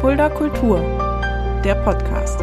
[0.00, 0.78] Fulda Kultur,
[1.64, 2.38] der Podcast.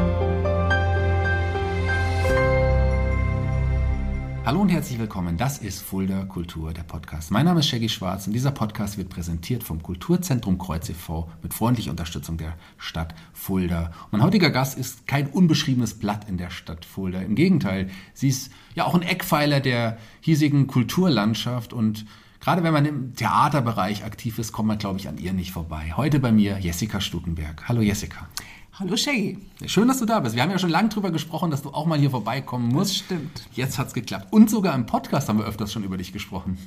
[4.46, 5.38] Hallo und herzlich willkommen.
[5.38, 7.32] Das ist Fulda Kultur, der Podcast.
[7.32, 11.30] Mein Name ist Shaggy Schwarz und dieser Podcast wird präsentiert vom Kulturzentrum Kreuz e.V.
[11.42, 13.94] mit freundlicher Unterstützung der Stadt Fulda.
[14.12, 17.22] mein heutiger Gast ist kein unbeschriebenes Blatt in der Stadt Fulda.
[17.22, 22.06] Im Gegenteil, sie ist ja auch ein Eckpfeiler der hiesigen Kulturlandschaft und
[22.46, 25.94] Gerade wenn man im Theaterbereich aktiv ist, kommt man, glaube ich, an ihr nicht vorbei.
[25.98, 27.68] Heute bei mir Jessica Stukenberg.
[27.68, 28.30] Hallo Jessica.
[28.74, 29.40] Hallo Shaggy.
[29.66, 30.36] Schön, dass du da bist.
[30.36, 32.92] Wir haben ja schon lange drüber gesprochen, dass du auch mal hier vorbeikommen musst.
[32.92, 33.48] Das stimmt.
[33.54, 34.28] Jetzt hat es geklappt.
[34.32, 36.60] Und sogar im Podcast haben wir öfters schon über dich gesprochen.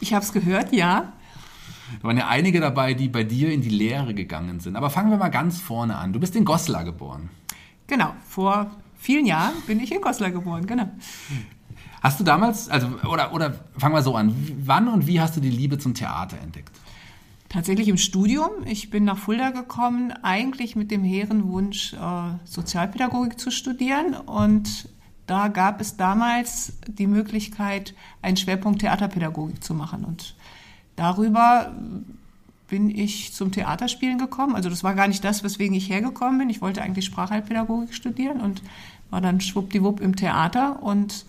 [0.00, 1.12] Ich habe es gehört, ja.
[2.00, 4.74] Da waren ja einige dabei, die bei dir in die Lehre gegangen sind.
[4.74, 6.14] Aber fangen wir mal ganz vorne an.
[6.14, 7.28] Du bist in Goslar geboren.
[7.88, 10.88] Genau, vor vielen Jahren bin ich in Goslar geboren, genau.
[12.06, 14.32] Hast du damals, also, oder, oder fangen wir so an,
[14.64, 16.70] wann und wie hast du die Liebe zum Theater entdeckt?
[17.48, 18.50] Tatsächlich im Studium.
[18.64, 21.96] Ich bin nach Fulda gekommen, eigentlich mit dem hehren Wunsch, äh,
[22.44, 24.14] Sozialpädagogik zu studieren.
[24.14, 24.88] Und
[25.26, 27.92] da gab es damals die Möglichkeit,
[28.22, 30.04] einen Schwerpunkt Theaterpädagogik zu machen.
[30.04, 30.36] Und
[30.94, 31.72] darüber
[32.68, 34.54] bin ich zum Theaterspielen gekommen.
[34.54, 36.50] Also das war gar nicht das, weswegen ich hergekommen bin.
[36.50, 38.62] Ich wollte eigentlich Sprachheilpädagogik studieren und
[39.10, 41.26] war dann schwuppdiwupp im Theater und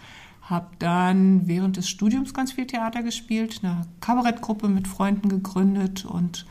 [0.50, 6.46] habe dann während des Studiums ganz viel Theater gespielt, eine Kabarettgruppe mit Freunden gegründet und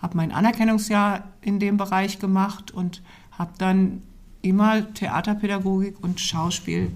[0.00, 4.02] habe mein Anerkennungsjahr in dem Bereich gemacht und habe dann
[4.42, 6.92] immer Theaterpädagogik und Schauspiel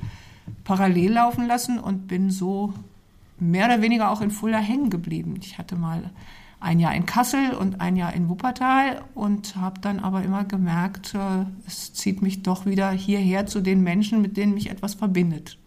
[0.63, 2.73] parallel laufen lassen und bin so
[3.41, 5.35] mehr oder weniger auch in Fulda hängen geblieben.
[5.41, 6.11] Ich hatte mal
[6.61, 11.15] ein Jahr in Kassel und ein Jahr in Wuppertal und habe dann aber immer gemerkt,
[11.15, 15.59] äh, es zieht mich doch wieder hierher zu den Menschen, mit denen mich etwas verbindet.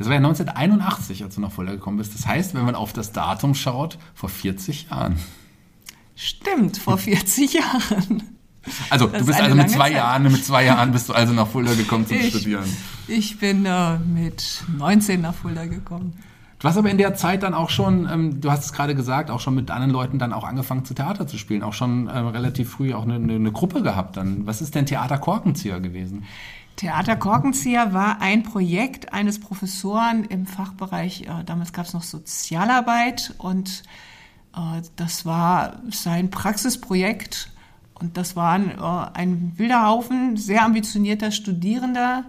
[0.00, 2.14] Das war ja 1981, als du nach Fulda gekommen bist.
[2.14, 5.16] Das heißt, wenn man auf das Datum schaut, vor 40 Jahren.
[6.16, 8.22] Stimmt, vor 40 Jahren.
[8.88, 9.96] Also das du bist also mit zwei Zeit.
[9.96, 12.64] Jahren, mit zwei Jahren bist du also nach Fulda gekommen zum ich, Studieren.
[13.08, 16.14] Ich bin äh, mit 19 nach Fulda gekommen.
[16.60, 19.30] Du hast aber in der Zeit dann auch schon, ähm, du hast es gerade gesagt,
[19.30, 22.18] auch schon mit anderen Leuten dann auch angefangen zu Theater zu spielen, auch schon äh,
[22.18, 24.46] relativ früh auch eine, eine, Gruppe gehabt dann.
[24.46, 26.24] Was ist denn Theater Korkenzieher gewesen?
[26.80, 33.34] Theater Korkenzieher war ein Projekt eines Professoren im Fachbereich, äh, damals gab es noch Sozialarbeit
[33.36, 33.82] und
[34.56, 37.50] äh, das war sein Praxisprojekt
[37.92, 42.24] und das war ein, äh, ein wilder Haufen sehr ambitionierter Studierender.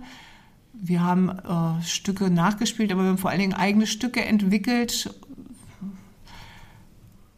[0.74, 5.16] Wir haben äh, Stücke nachgespielt, aber wir haben vor allen Dingen eigene Stücke entwickelt,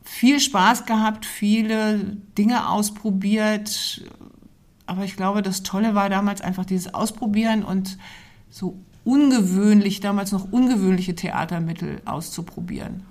[0.04, 4.02] viel Spaß gehabt, viele Dinge ausprobiert,
[4.86, 7.98] aber ich glaube, das Tolle war damals einfach dieses Ausprobieren und
[8.50, 13.04] so ungewöhnlich, damals noch ungewöhnliche Theatermittel auszuprobieren.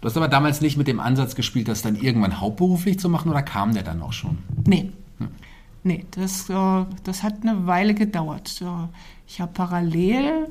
[0.00, 3.30] Du hast aber damals nicht mit dem Ansatz gespielt, das dann irgendwann hauptberuflich zu machen
[3.30, 4.38] oder kam der dann auch schon?
[4.66, 4.92] Nee.
[5.18, 5.28] Hm.
[5.82, 8.62] Nee, das, äh, das hat eine Weile gedauert.
[9.26, 10.48] Ich habe parallel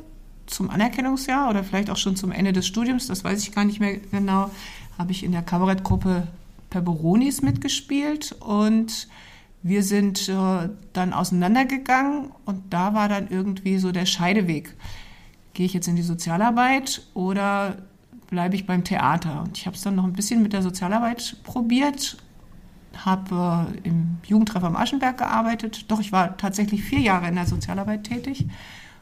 [0.48, 3.80] zum Anerkennungsjahr oder vielleicht auch schon zum Ende des Studiums, das weiß ich gar nicht
[3.80, 4.52] mehr genau,
[4.98, 6.28] habe ich in der Kabarettgruppe
[6.70, 9.08] Perberonis mitgespielt und
[9.64, 14.76] wir sind äh, dann auseinandergegangen und da war dann irgendwie so der Scheideweg.
[15.54, 17.78] Gehe ich jetzt in die Sozialarbeit oder
[18.30, 19.42] bleibe ich beim Theater?
[19.42, 22.18] Und ich habe es dann noch ein bisschen mit der Sozialarbeit probiert,
[23.06, 25.90] habe äh, im Jugendtreffer am Aschenberg gearbeitet.
[25.90, 28.46] Doch, ich war tatsächlich vier Jahre in der Sozialarbeit tätig.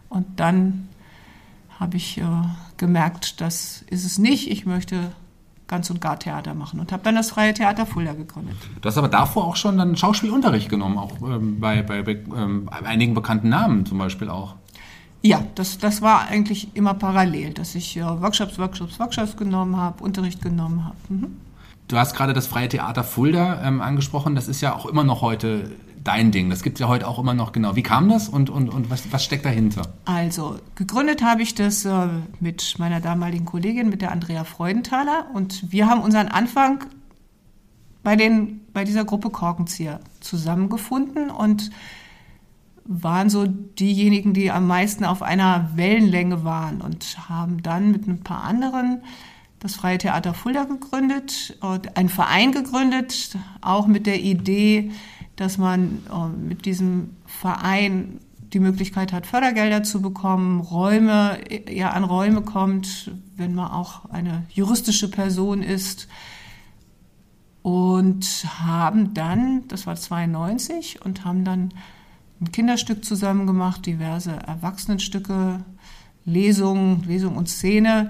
[0.09, 0.89] Und dann
[1.79, 2.23] habe ich äh,
[2.77, 4.51] gemerkt, das ist es nicht.
[4.51, 5.11] Ich möchte
[5.71, 8.57] ganz und gar Theater machen und habe dann das Freie Theater Fulda gegründet.
[8.81, 12.69] Du hast aber davor auch schon dann Schauspielunterricht genommen, auch ähm, bei, bei, bei ähm,
[12.83, 14.55] einigen bekannten Namen zum Beispiel auch.
[15.21, 20.03] Ja, das, das war eigentlich immer parallel, dass ich äh, Workshops, Workshops, Workshops genommen habe,
[20.03, 20.97] Unterricht genommen habe.
[21.07, 21.37] Mhm.
[21.87, 24.35] Du hast gerade das Freie Theater Fulda ähm, angesprochen.
[24.35, 25.71] Das ist ja auch immer noch heute
[26.03, 26.49] dein Ding.
[26.49, 27.75] Das gibt es ja heute auch immer noch genau.
[27.75, 29.93] Wie kam das und, und, und was, was steckt dahinter?
[30.05, 32.07] Also, gegründet habe ich das äh,
[32.39, 35.27] mit meiner damaligen Kollegin, mit der Andrea Freudenthaler.
[35.33, 36.85] Und wir haben unseren Anfang
[38.03, 41.71] bei, den, bei dieser Gruppe Korkenzieher zusammengefunden und
[42.85, 48.21] waren so diejenigen, die am meisten auf einer Wellenlänge waren und haben dann mit ein
[48.21, 49.03] paar anderen
[49.59, 51.55] das Freie Theater Fulda gegründet,
[51.93, 54.91] einen Verein gegründet, auch mit der Idee,
[55.41, 58.19] dass man äh, mit diesem Verein
[58.53, 61.39] die Möglichkeit hat, Fördergelder zu bekommen, Räume,
[61.69, 66.07] ja, an Räume kommt, wenn man auch eine juristische Person ist.
[67.63, 71.69] Und haben dann, das war 92, und haben dann
[72.39, 75.63] ein Kinderstück zusammen gemacht, diverse Erwachsenenstücke,
[76.25, 78.09] Lesungen, Lesung und Szene.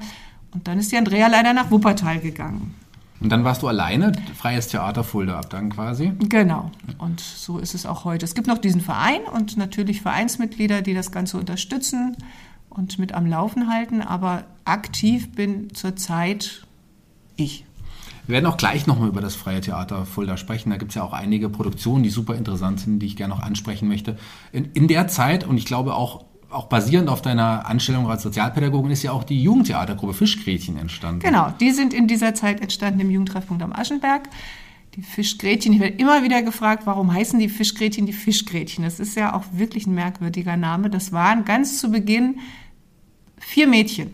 [0.53, 2.75] Und dann ist die Andrea leider nach Wuppertal gegangen.
[3.21, 6.11] Und dann warst du alleine, freies Theater Fulda ab dann quasi?
[6.19, 6.71] Genau.
[6.97, 8.25] Und so ist es auch heute.
[8.25, 12.17] Es gibt noch diesen Verein und natürlich Vereinsmitglieder, die das Ganze unterstützen
[12.69, 14.01] und mit am Laufen halten.
[14.01, 16.65] Aber aktiv bin zurzeit
[17.35, 17.65] ich.
[18.25, 20.71] Wir werden auch gleich nochmal über das Freie Theater Fulda sprechen.
[20.71, 23.41] Da gibt es ja auch einige Produktionen, die super interessant sind, die ich gerne noch
[23.41, 24.17] ansprechen möchte.
[24.51, 28.91] In, in der Zeit, und ich glaube auch auch basierend auf deiner Anstellung als Sozialpädagogin
[28.91, 31.21] ist ja auch die Jugendtheatergruppe Fischgrätchen entstanden.
[31.21, 34.29] Genau, die sind in dieser Zeit entstanden im Jugendtreffpunkt am Aschenberg.
[34.95, 38.83] Die Fischgrätchen, ich werde immer wieder gefragt, warum heißen die Fischgrätchen die Fischgrätchen?
[38.83, 40.89] Das ist ja auch wirklich ein merkwürdiger Name.
[40.89, 42.39] Das waren ganz zu Beginn
[43.37, 44.13] vier Mädchen.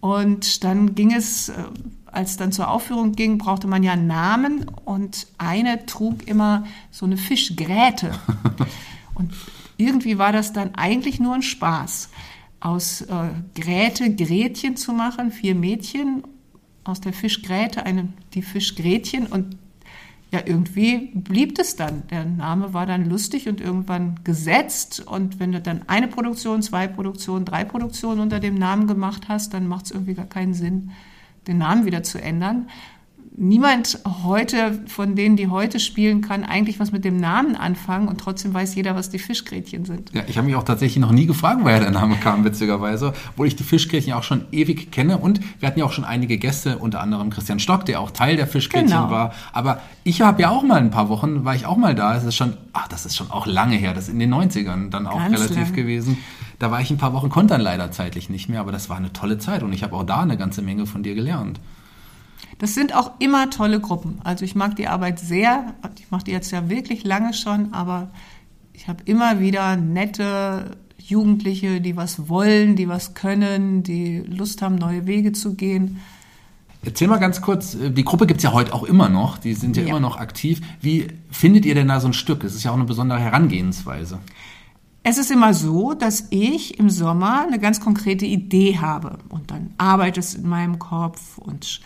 [0.00, 1.54] Und dann ging es, äh,
[2.06, 7.06] als dann zur Aufführung ging, brauchte man ja einen Namen und eine trug immer so
[7.06, 8.12] eine Fischgräte.
[9.14, 9.32] Und
[9.78, 12.10] irgendwie war das dann eigentlich nur ein Spaß,
[12.60, 16.24] aus äh, Gräte Gretchen zu machen, vier Mädchen,
[16.84, 19.56] aus der Fischgräte eine, die Fischgretchen und
[20.30, 22.02] ja, irgendwie blieb es dann.
[22.08, 25.00] Der Name war dann lustig und irgendwann gesetzt.
[25.06, 29.54] Und wenn du dann eine Produktion, zwei Produktionen, drei Produktionen unter dem Namen gemacht hast,
[29.54, 30.90] dann macht es irgendwie gar keinen Sinn,
[31.46, 32.66] den Namen wieder zu ändern
[33.38, 38.20] niemand heute von denen, die heute spielen, kann eigentlich was mit dem Namen anfangen und
[38.20, 40.12] trotzdem weiß jeder, was die Fischgrätchen sind.
[40.12, 43.46] Ja, ich habe mich auch tatsächlich noch nie gefragt, woher der Name kam, witzigerweise, obwohl
[43.46, 46.78] ich die Fischgrätchen auch schon ewig kenne und wir hatten ja auch schon einige Gäste,
[46.78, 49.10] unter anderem Christian Stock, der auch Teil der Fischgrätchen genau.
[49.10, 49.32] war.
[49.52, 52.14] Aber ich habe ja auch mal ein paar Wochen, war ich auch mal da.
[52.14, 54.90] Das ist schon, ach, das ist schon auch lange her, das ist in den 90ern
[54.90, 55.72] dann auch Ganz relativ lang.
[55.74, 56.18] gewesen.
[56.58, 58.96] Da war ich ein paar Wochen, konnte dann leider zeitlich nicht mehr, aber das war
[58.96, 61.60] eine tolle Zeit und ich habe auch da eine ganze Menge von dir gelernt.
[62.58, 64.20] Das sind auch immer tolle Gruppen.
[64.24, 65.74] Also ich mag die Arbeit sehr.
[65.98, 68.10] Ich mache die jetzt ja wirklich lange schon, aber
[68.72, 74.74] ich habe immer wieder nette Jugendliche, die was wollen, die was können, die Lust haben,
[74.74, 76.00] neue Wege zu gehen.
[76.84, 79.54] Erzähl mal ganz kurz, äh, die Gruppe gibt es ja heute auch immer noch, die
[79.54, 80.60] sind ja, ja, immer noch aktiv.
[80.80, 82.44] Wie findet ihr denn da so ein Stück?
[82.44, 84.18] Es ist ja auch eine besondere Herangehensweise.
[85.02, 89.70] Es ist immer so, dass ich im Sommer eine ganz konkrete Idee habe und dann
[89.78, 91.80] arbeitet es in meinem Kopf und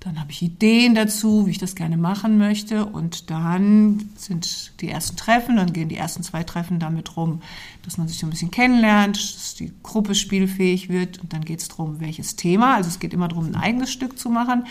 [0.00, 2.86] dann habe ich Ideen dazu, wie ich das gerne machen möchte.
[2.86, 7.42] Und dann sind die ersten Treffen, dann gehen die ersten zwei Treffen damit rum,
[7.82, 11.18] dass man sich so ein bisschen kennenlernt, dass die Gruppe spielfähig wird.
[11.18, 12.76] Und dann geht es darum, welches Thema.
[12.76, 14.66] Also es geht immer darum, ein eigenes Stück zu machen.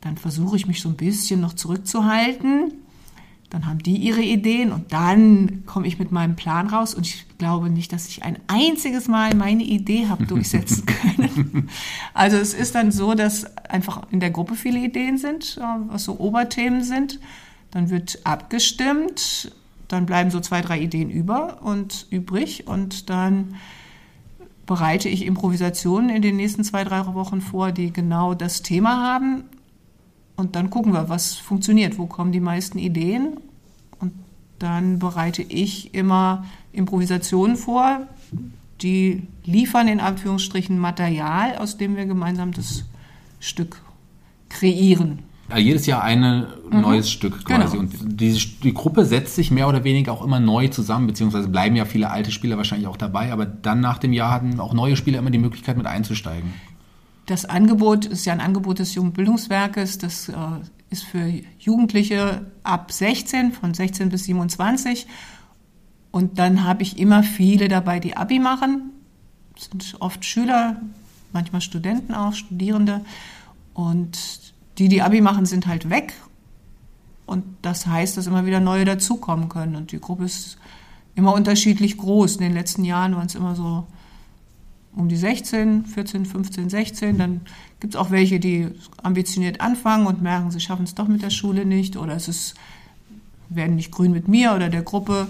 [0.00, 2.72] Dann versuche ich mich so ein bisschen noch zurückzuhalten
[3.50, 7.24] dann haben die ihre Ideen und dann komme ich mit meinem Plan raus und ich
[7.38, 11.70] glaube nicht, dass ich ein einziges Mal meine Idee habe durchsetzen können.
[12.12, 16.04] also es ist dann so, dass einfach in der Gruppe viele Ideen sind, äh, was
[16.04, 17.20] so Oberthemen sind.
[17.70, 19.52] Dann wird abgestimmt,
[19.88, 23.56] dann bleiben so zwei, drei Ideen über und übrig und dann
[24.66, 29.44] bereite ich Improvisationen in den nächsten zwei, drei Wochen vor, die genau das Thema haben
[30.38, 33.38] und dann gucken wir, was funktioniert, wo kommen die meisten Ideen.
[33.98, 34.12] Und
[34.60, 38.06] dann bereite ich immer Improvisationen vor,
[38.80, 42.84] die liefern in Anführungsstrichen Material, aus dem wir gemeinsam das
[43.40, 43.82] Stück
[44.48, 45.18] kreieren.
[45.50, 46.82] Ja, jedes Jahr ein mhm.
[46.82, 47.76] neues Stück quasi.
[47.76, 47.80] Genau.
[47.80, 48.32] Und die,
[48.62, 52.10] die Gruppe setzt sich mehr oder weniger auch immer neu zusammen, beziehungsweise bleiben ja viele
[52.10, 55.30] alte Spieler wahrscheinlich auch dabei, aber dann nach dem Jahr hatten auch neue Spieler immer
[55.30, 56.52] die Möglichkeit mit einzusteigen.
[57.28, 59.98] Das Angebot ist ja ein Angebot des Jugendbildungswerkes.
[59.98, 60.34] Das äh,
[60.88, 65.06] ist für Jugendliche ab 16, von 16 bis 27.
[66.10, 68.92] Und dann habe ich immer viele dabei, die Abi machen.
[69.54, 70.80] Das sind oft Schüler,
[71.34, 73.04] manchmal Studenten auch, Studierende.
[73.74, 76.14] Und die, die Abi machen, sind halt weg.
[77.26, 79.76] Und das heißt, dass immer wieder neue dazukommen können.
[79.76, 80.56] Und die Gruppe ist
[81.14, 82.36] immer unterschiedlich groß.
[82.36, 83.86] In den letzten Jahren waren es immer so
[84.98, 87.18] um die 16, 14, 15, 16.
[87.18, 87.40] Dann
[87.78, 88.68] gibt es auch welche, die
[89.02, 92.54] ambitioniert anfangen und merken, sie schaffen es doch mit der Schule nicht oder es ist,
[93.48, 95.28] werden nicht grün mit mir oder der Gruppe.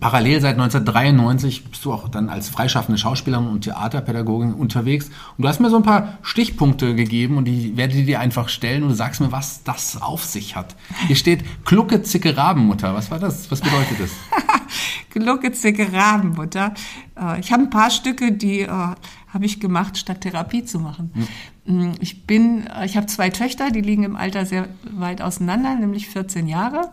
[0.00, 5.06] Parallel seit 1993 bist du auch dann als freischaffende Schauspielerin und Theaterpädagogin unterwegs.
[5.36, 8.82] Und du hast mir so ein paar Stichpunkte gegeben und ich werde dir einfach stellen
[8.82, 10.76] und du sagst mir, was das auf sich hat.
[11.06, 12.94] Hier steht Klucke, Zicke, Rabenmutter.
[12.94, 13.50] Was war das?
[13.50, 14.10] Was bedeutet das?
[15.10, 16.74] Glucke, Zicke, Rabenmutter.
[17.18, 21.28] Äh, ich habe ein paar Stücke, die äh, habe ich gemacht, statt Therapie zu machen.
[21.66, 21.92] Hm.
[22.00, 26.08] Ich bin, äh, ich habe zwei Töchter, die liegen im Alter sehr weit auseinander, nämlich
[26.08, 26.90] 14 Jahre.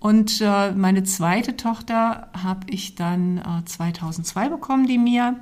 [0.00, 5.36] Und meine zweite Tochter habe ich dann 2002 bekommen, die Mia,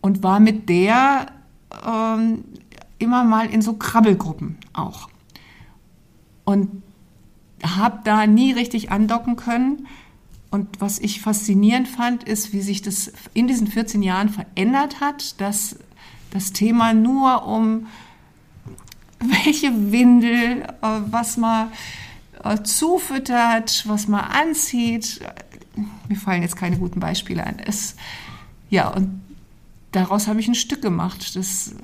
[0.00, 1.26] und war mit der
[1.84, 2.44] ähm,
[2.98, 5.08] immer mal in so Krabbelgruppen auch.
[6.44, 6.82] Und
[7.62, 9.86] habe da nie richtig andocken können
[10.50, 15.40] und was ich faszinierend fand, ist, wie sich das in diesen 14 Jahren verändert hat,
[15.40, 15.76] dass
[16.32, 17.86] das Thema nur um
[19.20, 21.68] welche Windel, äh, was man
[22.44, 25.20] äh, zufüttert, was man anzieht.
[26.08, 27.58] Mir fallen jetzt keine guten Beispiele ein.
[27.58, 27.96] Es,
[28.68, 29.20] ja, und
[29.92, 31.36] daraus habe ich ein Stück gemacht.
[31.36, 31.74] Das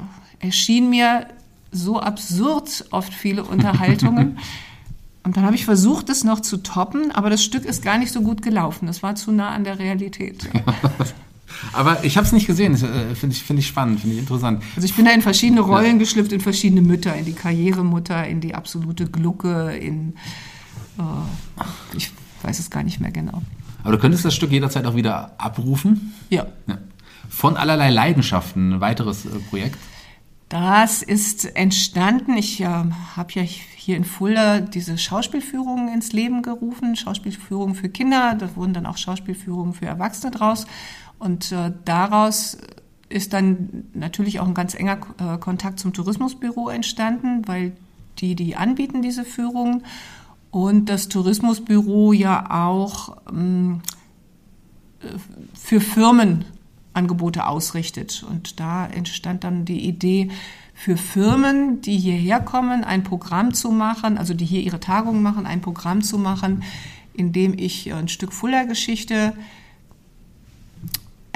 [0.41, 1.27] erschien mir
[1.73, 4.39] so absurd, oft viele Unterhaltungen.
[5.23, 8.13] Und dann habe ich versucht, es noch zu toppen, aber das Stück ist gar nicht
[8.13, 8.87] so gut gelaufen.
[8.87, 10.49] Das war zu nah an der Realität.
[11.73, 12.75] aber ich habe es nicht gesehen.
[12.75, 14.63] Äh, finde ich, find ich spannend, finde ich interessant.
[14.75, 15.99] Also ich bin da in verschiedene Rollen ja.
[15.99, 20.15] geschlüpft, in verschiedene Mütter, in die Karrieremutter, in die absolute Glucke, in
[20.99, 22.11] äh, ich
[22.43, 23.43] weiß es gar nicht mehr genau.
[23.83, 26.15] Aber du könntest das Stück jederzeit auch wieder abrufen?
[26.31, 26.47] Ja.
[26.67, 26.79] ja.
[27.29, 29.79] Von allerlei Leidenschaften, ein weiteres äh, Projekt?
[30.49, 32.37] Das ist entstanden.
[32.37, 38.37] Ich äh, habe ja hier in Fulda diese Schauspielführungen ins Leben gerufen, Schauspielführungen für Kinder.
[38.39, 40.67] Da wurden dann auch Schauspielführungen für Erwachsene draus.
[41.19, 42.59] Und äh, daraus
[43.09, 47.77] ist dann natürlich auch ein ganz enger äh, Kontakt zum Tourismusbüro entstanden, weil
[48.19, 49.85] die die anbieten diese Führungen
[50.51, 53.81] und das Tourismusbüro ja auch ähm,
[55.55, 56.45] für Firmen
[56.95, 58.25] Angebote ausrichtet.
[58.29, 60.31] Und da entstand dann die Idee,
[60.79, 65.47] für Firmen, die hierher kommen, ein Programm zu machen, also die hier ihre Tagungen machen,
[65.47, 66.63] ein Programm zu machen,
[67.15, 69.33] in dem ich ein Stück Fuller-Geschichte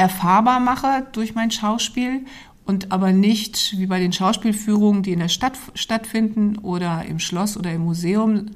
[0.00, 2.24] erfahrbar mache durch mein Schauspiel
[2.64, 7.58] und aber nicht wie bei den Schauspielführungen, die in der Stadt stattfinden oder im Schloss
[7.58, 8.46] oder im Museum,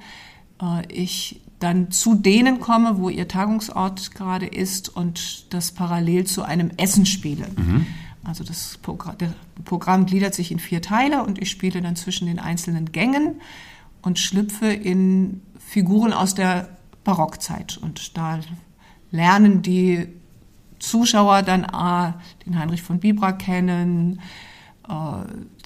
[0.63, 6.45] äh, ich dann zu denen komme, wo ihr Tagungsort gerade ist und das parallel zu
[6.45, 7.47] einem Essen spiele.
[7.57, 7.87] Mhm.
[8.25, 9.35] Also das Programm, der
[9.67, 13.43] Programm gliedert sich in vier Teile und ich spiele dann zwischen den einzelnen Gängen
[14.01, 16.71] und schlüpfe in Figuren aus der
[17.05, 17.77] Barockzeit.
[17.77, 18.41] Und da
[19.11, 20.09] lernen die
[20.89, 22.15] Zuschauer dann ah,
[22.47, 24.21] den Heinrich von Bibra kennen,
[24.89, 24.93] äh,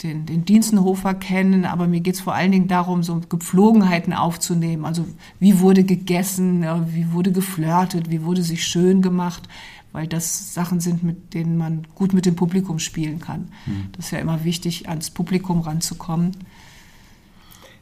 [0.03, 4.85] den, den Dienstenhofer kennen, aber mir geht es vor allen Dingen darum, so Gepflogenheiten aufzunehmen.
[4.85, 5.07] Also
[5.41, 9.49] wie wurde gegessen, wie wurde geflirtet, wie wurde sich schön gemacht,
[9.93, 13.49] weil das Sachen sind, mit denen man gut mit dem Publikum spielen kann.
[13.67, 13.89] Mhm.
[13.93, 16.37] Das ist ja immer wichtig, ans Publikum ranzukommen.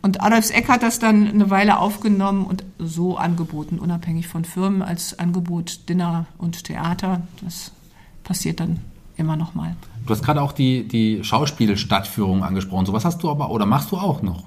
[0.06, 4.80] Und Adolfs Eck hat das dann eine Weile aufgenommen und so angeboten, unabhängig von Firmen,
[4.80, 7.22] als Angebot Dinner und Theater.
[7.42, 7.72] Das
[8.22, 8.78] passiert dann
[9.16, 9.74] immer noch mal.
[10.06, 12.86] Du hast gerade auch die, die Schauspielstadtführung angesprochen.
[12.86, 14.44] So was hast du aber oder machst du auch noch?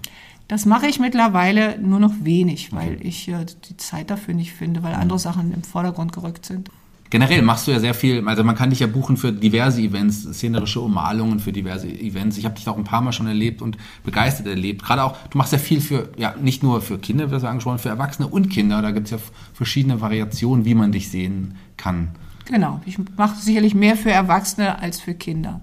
[0.48, 4.82] Das mache ich mittlerweile nur noch wenig, weil ich äh, die Zeit dafür nicht finde,
[4.82, 6.70] weil andere Sachen im Vordergrund gerückt sind.
[7.10, 10.24] Generell machst du ja sehr viel, also man kann dich ja buchen für diverse Events,
[10.24, 12.38] szenerische Ummalungen für diverse Events.
[12.38, 14.84] Ich habe dich auch ein paar Mal schon erlebt und begeistert erlebt.
[14.84, 17.80] Gerade auch, du machst ja viel für, ja, nicht nur für Kinder, wie wir angesprochen,
[17.80, 18.84] für Erwachsene und Kinder.
[18.84, 19.18] Da gibt es ja
[19.54, 22.10] verschiedene Variationen, wie man dich sehen kann.
[22.46, 25.62] Genau, ich mache sicherlich mehr für Erwachsene als für Kinder.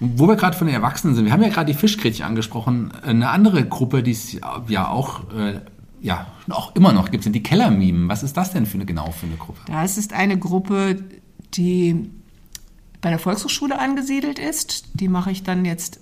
[0.00, 2.90] Wo wir gerade von den Erwachsenen sind, wir haben ja gerade die Fischgrätchen angesprochen.
[3.02, 4.36] Eine andere Gruppe, die es
[4.68, 5.60] ja auch äh,
[6.00, 8.08] ja, auch immer noch gibt, sind die Kellermimen.
[8.08, 9.60] Was ist das denn für eine genau für eine Gruppe?
[9.66, 11.04] Das ist eine Gruppe,
[11.54, 12.10] die
[13.00, 14.84] bei der Volkshochschule angesiedelt ist.
[14.94, 16.00] Die mache ich dann jetzt.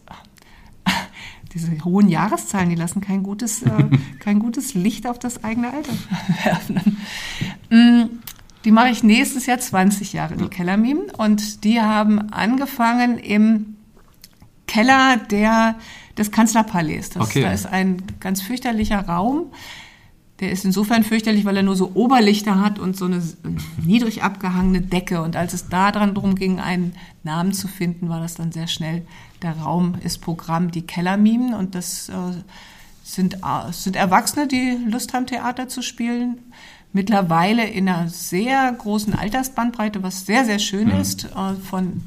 [1.54, 3.70] Diese hohen Jahreszahlen, die lassen kein gutes, äh,
[4.20, 5.92] kein gutes Licht auf das eigene Alter
[6.44, 6.98] werfen.
[7.70, 8.18] Mm,
[8.64, 11.10] die mache ich nächstes Jahr 20 Jahre, die Kellermimen.
[11.10, 13.76] Und die haben angefangen im
[14.66, 15.76] Keller der,
[16.18, 17.10] des Kanzlerpalais.
[17.10, 17.42] Das, okay.
[17.42, 19.46] Da ist ein ganz fürchterlicher Raum.
[20.40, 23.23] Der ist insofern fürchterlich, weil er nur so Oberlichter hat und so eine
[23.85, 25.23] niedrig abgehangene Decke.
[25.23, 28.68] Und als es da dran drum ging, einen Namen zu finden, war das dann sehr
[28.68, 29.02] schnell.
[29.42, 32.12] Der Raum ist Programm die Kellermimen und das äh,
[33.02, 36.38] sind, äh, sind Erwachsene, die Lust haben, Theater zu spielen
[36.92, 41.00] mittlerweile in einer sehr großen Altersbandbreite, was sehr, sehr schön mhm.
[41.00, 42.02] ist, äh, von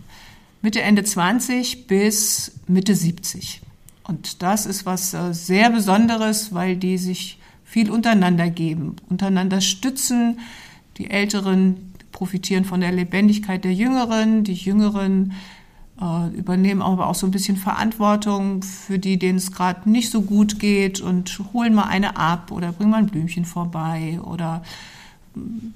[0.62, 3.62] Mitte, Ende 20 bis Mitte 70.
[4.04, 7.40] Und das ist was äh, sehr Besonderes, weil die sich
[7.72, 10.40] viel untereinander geben, untereinander stützen.
[10.98, 15.32] Die Älteren profitieren von der Lebendigkeit der Jüngeren, die Jüngeren
[16.01, 20.22] äh, übernehmen aber auch so ein bisschen Verantwortung für die, denen es gerade nicht so
[20.22, 24.63] gut geht und holen mal eine ab oder bringen mal ein Blümchen vorbei oder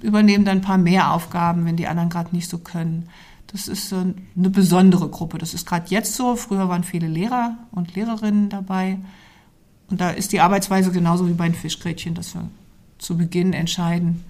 [0.02, 3.08] übernehmen dann ein paar mehr Aufgaben, wenn die anderen gerade nicht so können.
[3.48, 5.38] Das ist eine besondere Gruppe.
[5.38, 6.36] Das ist gerade jetzt so.
[6.36, 8.98] Früher waren viele Lehrer und Lehrerinnen dabei.
[9.90, 12.48] Und da ist die Arbeitsweise genauso wie bei den Fischgrätchen, dass wir
[12.98, 14.24] zu Beginn entscheiden,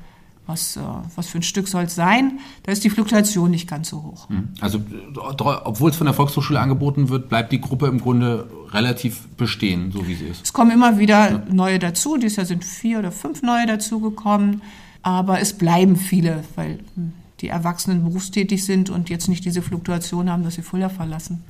[0.47, 0.81] was, äh,
[1.15, 4.29] was für ein Stück soll es sein, da ist die Fluktuation nicht ganz so hoch.
[4.29, 4.50] Hm.
[4.59, 4.79] Also
[5.15, 10.07] obwohl es von der Volkshochschule angeboten wird, bleibt die Gruppe im Grunde relativ bestehen, so
[10.07, 10.43] wie sie ist.
[10.43, 11.43] Es kommen immer wieder ja.
[11.51, 14.62] neue dazu, dieses Jahr sind vier oder fünf neue dazugekommen,
[15.01, 20.29] aber es bleiben viele, weil hm, die Erwachsenen berufstätig sind und jetzt nicht diese Fluktuation
[20.29, 21.43] haben, dass sie Fulda verlassen.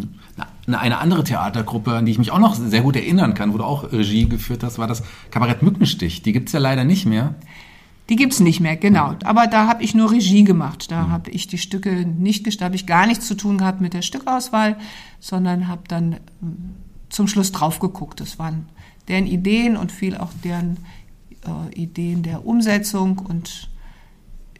[0.68, 3.64] Eine andere Theatergruppe, an die ich mich auch noch sehr gut erinnern kann, wo du
[3.64, 6.24] auch Regie geführt hast, war das Kabarett Mückenstich.
[6.24, 7.36] Die gibt es ja leider nicht mehr.
[8.10, 9.16] Die gibt es nicht mehr, genau.
[9.24, 10.92] Aber da habe ich nur Regie gemacht.
[10.92, 11.12] Da mhm.
[11.12, 14.02] habe ich die Stücke nicht, da habe ich gar nichts zu tun gehabt mit der
[14.02, 14.78] Stückauswahl,
[15.20, 16.76] sondern habe dann ähm,
[17.10, 18.20] zum Schluss drauf geguckt.
[18.20, 18.68] Das waren
[19.08, 20.78] deren Ideen und viel auch deren
[21.46, 23.70] äh, Ideen der Umsetzung und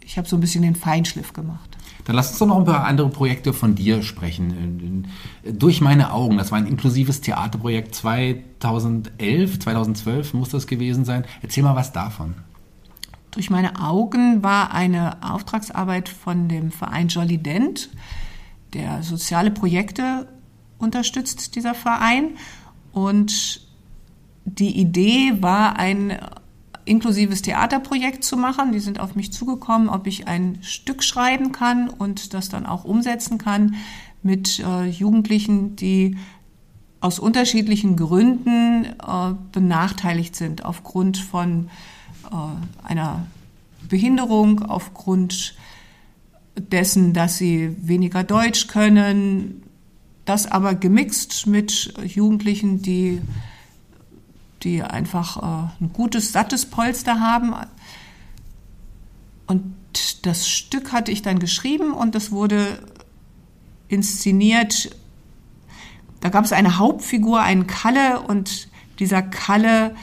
[0.06, 1.76] ich habe so ein bisschen den Feinschliff gemacht.
[2.06, 5.08] Dann lass uns doch noch ein paar andere Projekte von dir sprechen.
[5.44, 11.26] Durch meine Augen, das war ein inklusives Theaterprojekt 2011, 2012 muss das gewesen sein.
[11.42, 12.36] Erzähl mal was davon.
[13.32, 17.90] Durch meine Augen war eine Auftragsarbeit von dem Verein Jolly Dent,
[18.74, 20.28] der soziale Projekte
[20.78, 22.36] unterstützt, dieser Verein.
[22.94, 23.62] Und
[24.46, 26.20] die Idee war ein
[26.86, 28.72] inklusives Theaterprojekt zu machen.
[28.72, 32.86] Die sind auf mich zugekommen, ob ich ein Stück schreiben kann und das dann auch
[32.86, 33.76] umsetzen kann
[34.24, 36.18] mit äh, Jugendlichen, die
[37.00, 41.70] aus unterschiedlichen Gründen äh, benachteiligt sind, aufgrund von
[42.32, 43.28] äh, einer
[43.88, 45.56] Behinderung, aufgrund
[46.58, 49.64] dessen, dass sie weniger Deutsch können,
[50.26, 53.22] das aber gemixt mit Jugendlichen, die
[54.66, 57.54] die einfach äh, ein gutes, sattes Polster haben.
[59.48, 59.76] Und
[60.24, 62.80] das Stück hatte ich dann geschrieben und das wurde
[63.88, 64.90] inszeniert.
[66.20, 68.68] Da gab es eine Hauptfigur, einen Kalle und
[69.00, 69.96] dieser Kalle,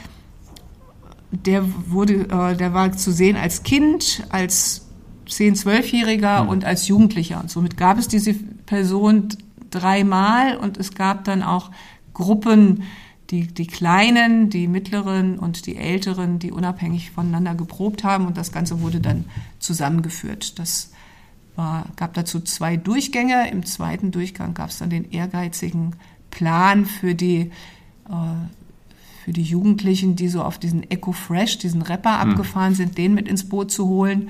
[1.31, 4.87] der wurde, äh, der war zu sehen als Kind, als
[5.27, 6.49] 10-, 12-Jähriger mhm.
[6.49, 7.41] und als Jugendlicher.
[7.41, 9.27] Und somit gab es diese Person
[9.71, 11.71] dreimal und es gab dann auch
[12.13, 12.83] Gruppen,
[13.33, 18.51] die, die Kleinen, die Mittleren und die Älteren, die unabhängig voneinander geprobt haben und das
[18.51, 19.25] Ganze wurde dann
[19.57, 20.59] zusammengeführt.
[20.59, 20.91] Das
[21.55, 23.49] war, gab dazu zwei Durchgänge.
[23.49, 25.95] Im zweiten Durchgang gab es dann den ehrgeizigen
[26.29, 27.49] Plan für die,
[28.07, 28.45] äh,
[29.25, 32.29] für die Jugendlichen, die so auf diesen Eco Fresh, diesen Rapper hm.
[32.29, 34.29] abgefahren sind, den mit ins Boot zu holen.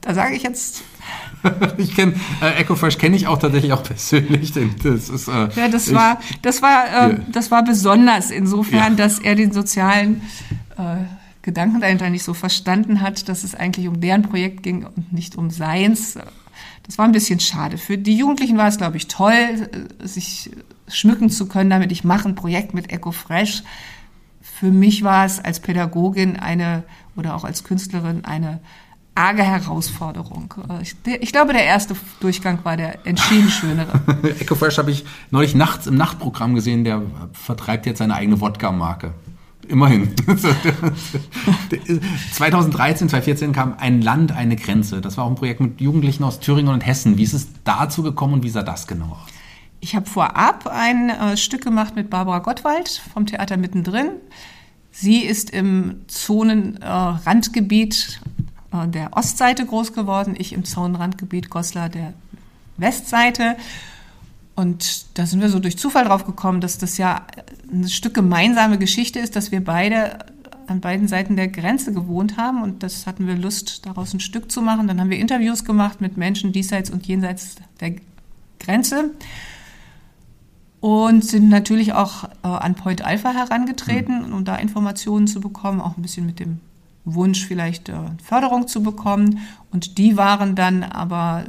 [0.00, 0.84] Da sage ich jetzt.
[1.76, 4.52] ich kenne äh, EcoFresh kenne ich auch tatsächlich auch persönlich.
[4.52, 9.04] Das ist, äh, ja, das ich, war das war äh, das war besonders insofern, ja.
[9.04, 10.22] dass er den sozialen
[10.76, 11.04] äh,
[11.42, 15.36] Gedanken dahinter nicht so verstanden hat, dass es eigentlich um deren Projekt ging und nicht
[15.36, 16.18] um seins.
[16.84, 17.78] Das war ein bisschen schade.
[17.78, 20.50] Für die Jugendlichen war es, glaube ich, toll, äh, sich
[20.88, 23.62] schmücken zu können, damit ich mache ein Projekt mit EcoFresh.
[24.40, 26.84] Für mich war es als Pädagogin eine
[27.16, 28.60] oder auch als Künstlerin eine
[29.14, 30.54] arge Herausforderung.
[30.82, 34.00] Ich, ich, glaube, der erste Durchgang war der entschieden schönere.
[34.40, 39.12] EcoFresh habe ich neulich nachts im Nachtprogramm gesehen, der vertreibt jetzt seine eigene Wodka-Marke.
[39.68, 40.14] Immerhin.
[42.32, 45.00] 2013, 2014 kam Ein Land, eine Grenze.
[45.00, 47.16] Das war auch ein Projekt mit Jugendlichen aus Thüringen und Hessen.
[47.16, 49.30] Wie ist es dazu gekommen und wie sah das genau aus?
[49.80, 54.08] Ich habe vorab ein äh, Stück gemacht mit Barbara Gottwald vom Theater Mittendrin.
[54.90, 58.26] Sie ist im Zonenrandgebiet äh, äh,
[58.86, 62.12] der Ostseite groß geworden, ich im Zaunrandgebiet Goslar der
[62.76, 63.56] Westseite.
[64.56, 67.26] Und da sind wir so durch Zufall drauf gekommen, dass das ja
[67.72, 70.18] ein Stück gemeinsame Geschichte ist, dass wir beide
[70.66, 74.50] an beiden Seiten der Grenze gewohnt haben und das hatten wir Lust, daraus ein Stück
[74.50, 74.88] zu machen.
[74.88, 77.96] Dann haben wir Interviews gemacht mit Menschen diesseits und jenseits der
[78.60, 79.10] Grenze
[80.80, 85.96] und sind natürlich auch äh, an Point Alpha herangetreten, um da Informationen zu bekommen, auch
[85.96, 86.60] ein bisschen mit dem
[87.04, 89.40] Wunsch, vielleicht äh, Förderung zu bekommen.
[89.70, 91.44] Und die waren dann aber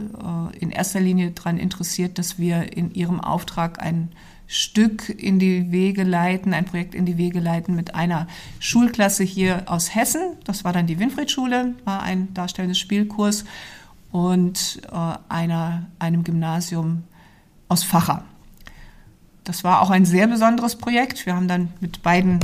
[0.53, 4.09] äh, in erster Linie daran interessiert, dass wir in ihrem Auftrag ein
[4.47, 8.27] Stück in die Wege leiten, ein Projekt in die Wege leiten mit einer
[8.59, 10.21] Schulklasse hier aus Hessen.
[10.43, 13.45] Das war dann die Winfried-Schule, war ein darstellendes Spielkurs
[14.11, 17.03] und äh, einer, einem Gymnasium
[17.69, 18.23] aus Facher.
[19.43, 21.25] Das war auch ein sehr besonderes Projekt.
[21.25, 22.39] Wir haben dann mit beiden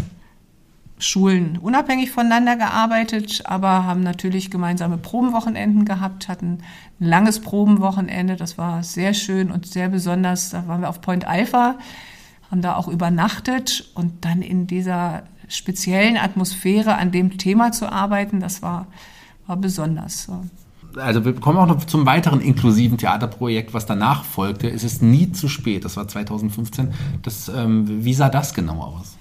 [1.01, 6.59] Schulen unabhängig voneinander gearbeitet, aber haben natürlich gemeinsame Probenwochenenden gehabt, hatten
[6.99, 8.35] ein langes Probenwochenende.
[8.35, 10.51] Das war sehr schön und sehr besonders.
[10.51, 11.75] Da waren wir auf Point Alpha,
[12.49, 18.39] haben da auch übernachtet und dann in dieser speziellen Atmosphäre an dem Thema zu arbeiten,
[18.39, 18.87] das war,
[19.47, 20.29] war besonders.
[20.95, 24.69] Also wir kommen auch noch zum weiteren inklusiven Theaterprojekt, was danach folgte.
[24.69, 25.85] Es ist nie zu spät.
[25.85, 26.93] Das war 2015.
[27.21, 29.17] Das, ähm, wie sah das genau aus?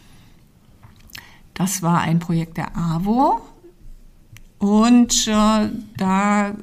[1.54, 3.40] Das war ein Projekt der AWO
[4.58, 6.54] und äh, da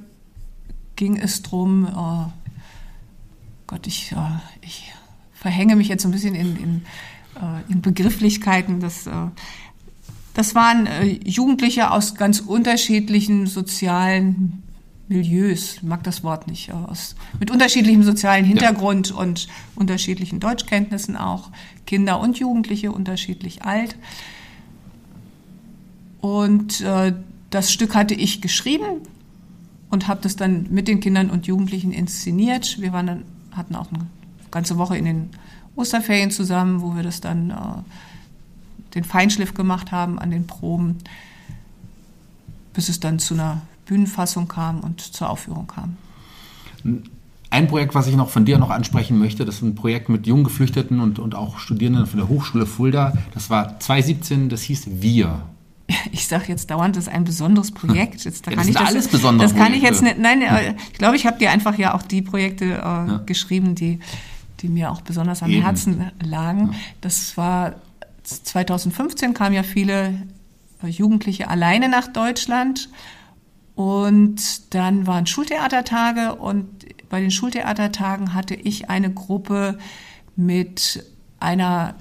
[0.95, 1.85] ging es drum.
[1.85, 2.31] Äh,
[3.67, 4.15] Gott, ich, äh,
[4.61, 4.93] ich
[5.33, 6.85] verhänge mich jetzt so ein bisschen in, in,
[7.35, 8.79] äh, in Begrifflichkeiten.
[8.79, 9.11] Das, äh,
[10.33, 14.63] das waren äh, Jugendliche aus ganz unterschiedlichen sozialen
[15.07, 19.15] Milieus, mag das Wort nicht, aus, mit unterschiedlichem sozialen Hintergrund ja.
[19.15, 21.49] und unterschiedlichen Deutschkenntnissen auch,
[21.85, 23.95] Kinder und Jugendliche unterschiedlich alt.
[26.21, 27.13] Und äh,
[27.49, 29.01] das Stück hatte ich geschrieben
[29.89, 32.79] und habe das dann mit den Kindern und Jugendlichen inszeniert.
[32.79, 34.05] Wir waren dann, hatten auch eine
[34.51, 35.29] ganze Woche in den
[35.75, 37.55] Osterferien zusammen, wo wir das dann äh,
[38.95, 40.97] den Feinschliff gemacht haben an den Proben,
[42.73, 45.97] bis es dann zu einer Bühnenfassung kam und zur Aufführung kam.
[47.49, 50.27] Ein Projekt, was ich noch von dir noch ansprechen möchte, das ist ein Projekt mit
[50.27, 53.13] jungen Geflüchteten und, und auch Studierenden von der Hochschule Fulda.
[53.33, 55.43] Das war 2017, das hieß Wir.
[56.11, 58.25] Ich sage jetzt dauernd, das ist ein besonderes Projekt.
[58.25, 59.77] Jetzt, da ja, das ich das, alles besondere Das kann Projekte.
[59.77, 62.65] ich jetzt nicht, nein, äh, ich glaube, ich habe dir einfach ja auch die Projekte
[62.65, 63.21] äh, ja.
[63.25, 63.99] geschrieben, die,
[64.59, 65.63] die mir auch besonders am Eben.
[65.63, 66.75] Herzen lagen.
[67.01, 67.75] Das war
[68.23, 70.13] 2015 kamen ja viele
[70.83, 72.89] äh, Jugendliche alleine nach Deutschland
[73.75, 76.67] und dann waren Schultheatertage und
[77.09, 79.77] bei den Schultheatertagen hatte ich eine Gruppe
[80.35, 81.05] mit
[81.39, 81.95] einer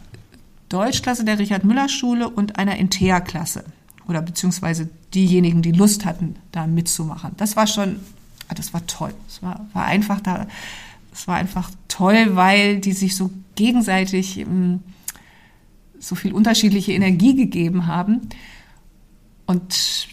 [0.69, 3.65] Deutschklasse der Richard Müller Schule und einer Intea-Klasse
[4.09, 7.33] oder beziehungsweise diejenigen, die Lust hatten, da mitzumachen.
[7.37, 8.01] Das war schon,
[8.49, 9.15] ah, das war toll.
[9.29, 10.47] Es war, war einfach da,
[11.13, 14.81] es war einfach toll, weil die sich so gegenseitig ähm,
[15.99, 18.29] so viel unterschiedliche Energie gegeben haben.
[19.47, 20.09] Und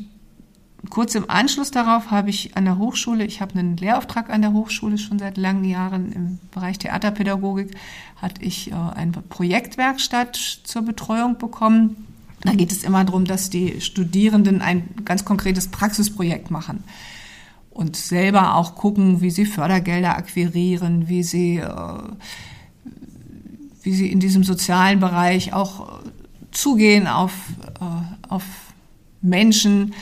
[0.89, 4.53] kurz im Anschluss darauf habe ich an der Hochschule, ich habe einen Lehrauftrag an der
[4.53, 7.75] Hochschule schon seit langen Jahren im Bereich Theaterpädagogik,
[8.21, 12.07] hatte ich äh, eine Projektwerkstatt zur Betreuung bekommen.
[12.41, 16.83] Da geht es immer darum, dass die Studierenden ein ganz konkretes Praxisprojekt machen
[17.69, 21.97] und selber auch gucken, wie sie Fördergelder akquirieren, wie sie, äh,
[23.81, 26.01] wie sie in diesem sozialen Bereich auch
[26.51, 27.33] zugehen auf,
[27.79, 28.43] äh, auf
[29.21, 29.93] Menschen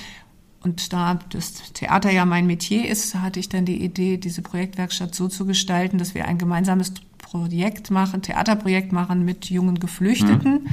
[0.63, 5.15] und da das Theater ja mein Metier ist, hatte ich dann die Idee, diese Projektwerkstatt
[5.15, 10.51] so zu gestalten, dass wir ein gemeinsames Projekt machen, Theaterprojekt machen mit jungen Geflüchteten.
[10.51, 10.67] Mhm.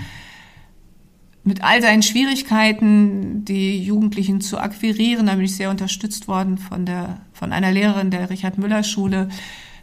[1.44, 6.84] Mit all seinen Schwierigkeiten, die Jugendlichen zu akquirieren, da bin ich sehr unterstützt worden von
[6.84, 9.28] der, von einer Lehrerin der Richard Müller Schule,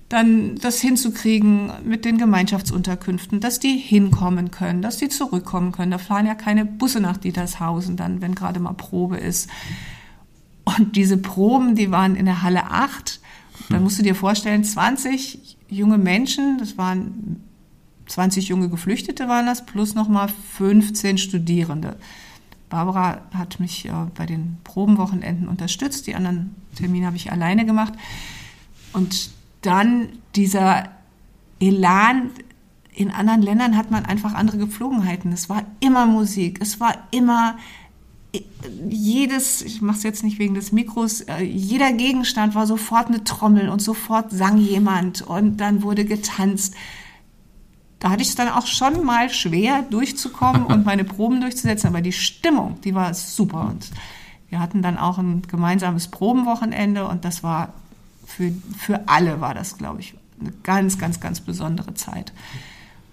[0.09, 5.91] dann das hinzukriegen mit den Gemeinschaftsunterkünften, dass die hinkommen können, dass die zurückkommen können.
[5.91, 9.49] Da fahren ja keine Busse nach Dietershausen dann, wenn gerade mal Probe ist.
[10.65, 13.21] Und diese Proben, die waren in der Halle 8.
[13.69, 17.43] Da musst du dir vorstellen, 20 junge Menschen, das waren
[18.07, 21.97] 20 junge Geflüchtete waren das, plus nochmal 15 Studierende.
[22.69, 27.93] Barbara hat mich äh, bei den Probenwochenenden unterstützt, die anderen Termine habe ich alleine gemacht.
[28.93, 29.29] Und
[29.61, 30.89] dann dieser
[31.59, 32.31] Elan,
[32.93, 35.31] in anderen Ländern hat man einfach andere Gepflogenheiten.
[35.31, 37.57] Es war immer Musik, es war immer
[38.89, 43.23] jedes, ich mache es jetzt nicht wegen des Mikros, äh, jeder Gegenstand war sofort eine
[43.23, 46.73] Trommel und sofort sang jemand und dann wurde getanzt.
[47.99, 52.01] Da hatte ich es dann auch schon mal schwer durchzukommen und meine Proben durchzusetzen, aber
[52.01, 53.89] die Stimmung, die war super und
[54.49, 57.73] wir hatten dann auch ein gemeinsames Probenwochenende und das war
[58.25, 62.33] für, für alle war das, glaube ich, eine ganz, ganz, ganz besondere Zeit.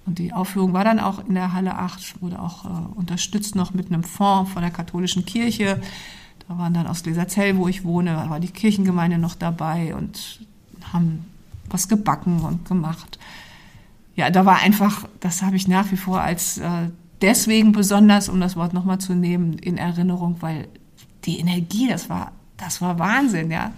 [0.04, 3.72] Und die Aufführung war dann auch in der Halle 8, wurde auch äh, unterstützt noch
[3.72, 5.80] mit einem Fonds von der katholischen Kirche.
[6.48, 10.40] Da waren dann aus Leserzell, wo ich wohne, war die Kirchengemeinde noch dabei und
[10.92, 11.24] haben
[11.70, 13.18] was gebacken und gemacht.
[14.16, 16.90] Ja, da war einfach, das habe ich nach wie vor als äh,
[17.22, 20.68] deswegen besonders, um das Wort nochmal zu nehmen, in Erinnerung, weil
[21.24, 23.72] die Energie, das war, das war Wahnsinn, ja.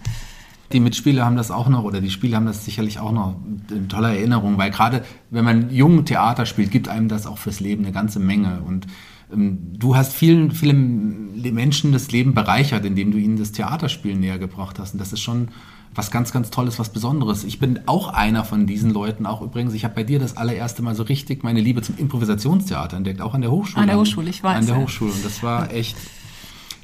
[0.75, 3.37] Die Mitspieler haben das auch noch, oder die Spieler haben das sicherlich auch noch
[3.71, 7.61] in toller Erinnerung, weil gerade wenn man jung Theater spielt, gibt einem das auch fürs
[7.61, 8.61] Leben eine ganze Menge.
[8.67, 8.89] Und
[9.33, 14.41] ähm, du hast vielen, vielen Menschen das Leben bereichert, indem du ihnen das Theaterspielen näher
[14.41, 14.95] gebracht hast.
[14.95, 15.49] Und das ist schon
[15.95, 17.45] was ganz, ganz Tolles, was Besonderes.
[17.45, 19.27] Ich bin auch einer von diesen Leuten.
[19.27, 22.97] Auch übrigens, ich habe bei dir das allererste Mal so richtig meine Liebe zum Improvisationstheater
[22.97, 23.81] entdeckt, auch an der Hochschule.
[23.81, 24.57] An der Hochschule, ich weiß.
[24.57, 25.13] An der Hochschule.
[25.13, 25.97] Und das war echt,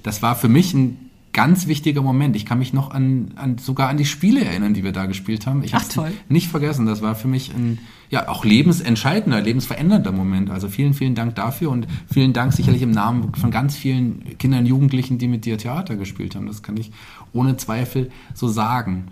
[0.05, 2.37] das war für mich ein ganz wichtiger Moment.
[2.37, 5.47] Ich kann mich noch an, an sogar an die Spiele erinnern, die wir da gespielt
[5.47, 5.63] haben.
[5.63, 6.87] Ich habe nicht vergessen.
[6.87, 7.79] Das war für mich ein
[8.11, 10.51] ja auch lebensentscheidender, lebensverändernder Moment.
[10.51, 14.67] Also vielen, vielen Dank dafür und vielen Dank sicherlich im Namen von ganz vielen Kindern,
[14.67, 16.47] Jugendlichen, die mit dir Theater gespielt haben.
[16.47, 16.91] Das kann ich
[17.33, 19.07] ohne Zweifel so sagen.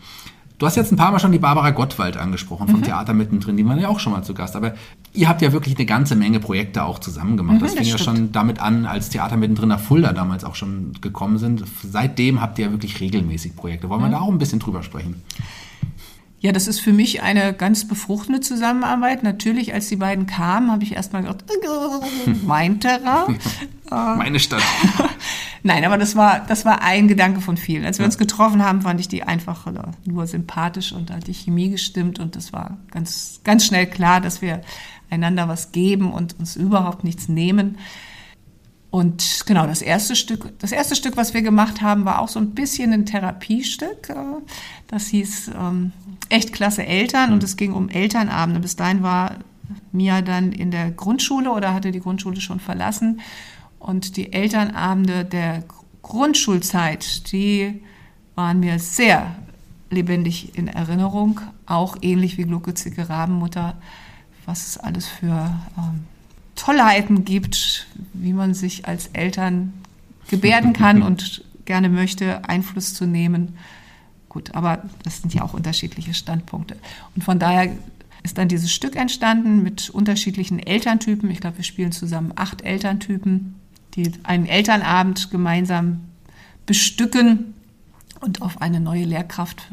[0.58, 2.84] Du hast jetzt ein paar Mal schon die Barbara Gottwald angesprochen vom mhm.
[2.84, 4.56] Theater mittendrin, die waren ja auch schon mal zu Gast.
[4.56, 4.74] Aber
[5.12, 7.56] ihr habt ja wirklich eine ganze Menge Projekte auch zusammen gemacht.
[7.56, 10.56] Mhm, das fing das ja schon damit an, als Theater mittendrin nach Fulda damals auch
[10.56, 11.62] schon gekommen sind.
[11.88, 13.88] Seitdem habt ihr ja wirklich regelmäßig Projekte.
[13.88, 14.12] Wollen wir mhm.
[14.12, 15.22] da auch ein bisschen drüber sprechen?
[16.40, 19.24] Ja, das ist für mich eine ganz befruchtende Zusammenarbeit.
[19.24, 21.44] Natürlich, als die beiden kamen, habe ich erstmal gedacht,
[22.46, 23.38] mein Terrain.
[23.90, 24.62] Meine Stadt.
[25.62, 27.84] Nein, aber das war, das war ein Gedanke von vielen.
[27.84, 29.66] Als wir uns getroffen haben, fand ich die einfach
[30.04, 34.20] nur sympathisch und da hat die Chemie gestimmt und das war ganz, ganz schnell klar,
[34.20, 34.60] dass wir
[35.10, 37.78] einander was geben und uns überhaupt nichts nehmen.
[38.90, 42.38] Und genau, das erste Stück, das erste Stück, was wir gemacht haben, war auch so
[42.40, 44.14] ein bisschen ein Therapiestück.
[44.86, 45.92] Das hieß ähm,
[46.30, 48.60] Echt klasse Eltern und es ging um Elternabende.
[48.60, 49.36] Bis dahin war
[49.92, 53.20] Mia dann in der Grundschule oder hatte die Grundschule schon verlassen.
[53.78, 55.64] Und die Elternabende der
[56.02, 57.82] Grundschulzeit, die
[58.34, 59.36] waren mir sehr
[59.90, 61.40] lebendig in Erinnerung.
[61.66, 63.76] Auch ähnlich wie Glucke Zicke Rabenmutter,
[64.46, 66.04] was es alles für ähm,
[66.54, 69.72] Tollheiten gibt, wie man sich als Eltern
[70.28, 73.56] gebärden kann und gerne möchte, Einfluss zu nehmen.
[74.28, 76.76] Gut, aber das sind ja auch unterschiedliche Standpunkte.
[77.14, 77.70] Und von daher
[78.22, 81.30] ist dann dieses Stück entstanden mit unterschiedlichen Elterntypen.
[81.30, 83.54] Ich glaube, wir spielen zusammen acht Elterntypen,
[83.94, 86.00] die einen Elternabend gemeinsam
[86.66, 87.54] bestücken
[88.20, 89.68] und auf eine neue Lehrkraft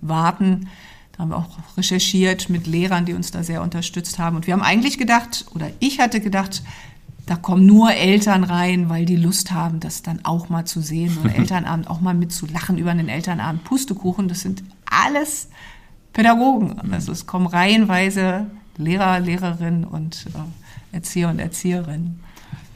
[0.00, 0.68] warten
[1.20, 4.36] haben wir auch recherchiert mit Lehrern, die uns da sehr unterstützt haben.
[4.36, 6.62] Und wir haben eigentlich gedacht, oder ich hatte gedacht,
[7.26, 11.10] da kommen nur Eltern rein, weil die Lust haben, das dann auch mal zu sehen,
[11.12, 13.64] so einen Elternabend auch mal mitzulachen über einen Elternabend.
[13.64, 15.48] Pustekuchen, das sind alles
[16.14, 16.90] Pädagogen.
[16.90, 18.46] Also es kommen reihenweise
[18.78, 22.20] Lehrer, Lehrerinnen und äh, Erzieher und Erzieherinnen.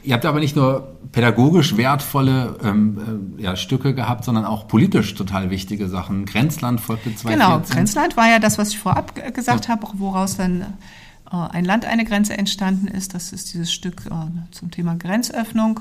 [0.05, 5.15] Ihr habt aber nicht nur pädagogisch wertvolle ähm, äh, ja, Stücke gehabt, sondern auch politisch
[5.15, 6.25] total wichtige Sachen.
[6.25, 7.39] Grenzland folgte 2014.
[7.39, 9.71] Genau, Grenzland war ja das, was ich vorab gesagt ja.
[9.71, 10.61] habe, woraus dann
[11.31, 13.13] äh, ein Land eine Grenze entstanden ist.
[13.13, 14.11] Das ist dieses Stück äh,
[14.51, 15.79] zum Thema Grenzöffnung.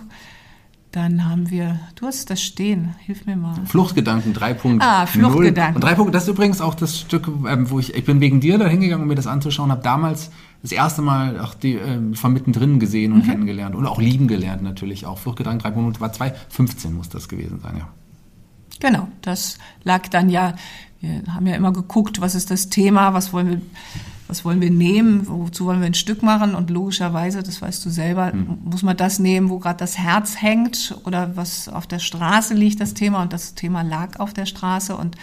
[0.93, 3.57] Dann haben wir, du hast das stehen, hilf mir mal.
[3.67, 4.79] Fluchtgedanken 3.0.
[4.81, 5.75] Ah, Fluchtgedanken.
[5.75, 6.11] Und 3.
[6.13, 9.03] Das ist übrigens auch das Stück, ähm, wo ich, ich bin wegen dir da hingegangen,
[9.03, 10.31] um mir das anzuschauen, habe damals
[10.65, 13.31] das erste Mal auch die äh, von mittendrin gesehen und mhm.
[13.31, 15.19] kennengelernt und auch lieben gelernt natürlich auch.
[15.19, 17.89] Fluchtgedanken 3.0 war 2015 muss das gewesen sein, ja.
[18.81, 20.55] Genau, das lag dann ja,
[21.01, 23.61] wir haben ja immer geguckt, was ist das Thema, was wollen wir
[24.27, 27.91] was wollen wir nehmen, wozu wollen wir ein Stück machen und logischerweise, das weißt du
[27.91, 28.59] selber, hm.
[28.65, 32.81] muss man das nehmen, wo gerade das Herz hängt oder was auf der Straße liegt,
[32.81, 35.17] das Thema und das Thema lag auf der Straße und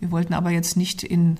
[0.00, 1.38] wir wollten aber jetzt nicht in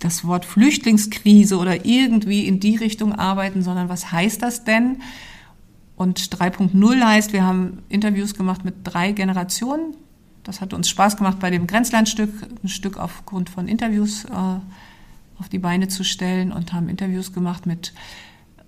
[0.00, 5.02] das Wort Flüchtlingskrise oder irgendwie in die Richtung arbeiten, sondern was heißt das denn?
[5.96, 9.94] Und 3.0 heißt, wir haben Interviews gemacht mit drei Generationen.
[10.44, 12.30] Das hat uns Spaß gemacht bei dem Grenzlandstück,
[12.64, 14.28] ein Stück aufgrund von Interviews äh,
[15.38, 17.92] auf die Beine zu stellen und haben Interviews gemacht mit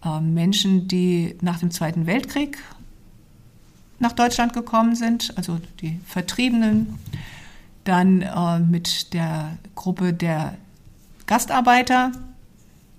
[0.05, 2.59] äh, Menschen, die nach dem Zweiten Weltkrieg
[3.99, 6.99] nach Deutschland gekommen sind, also die Vertriebenen,
[7.85, 10.59] dann äh, mit der Gruppe der
[11.33, 12.13] Gastarbeiter,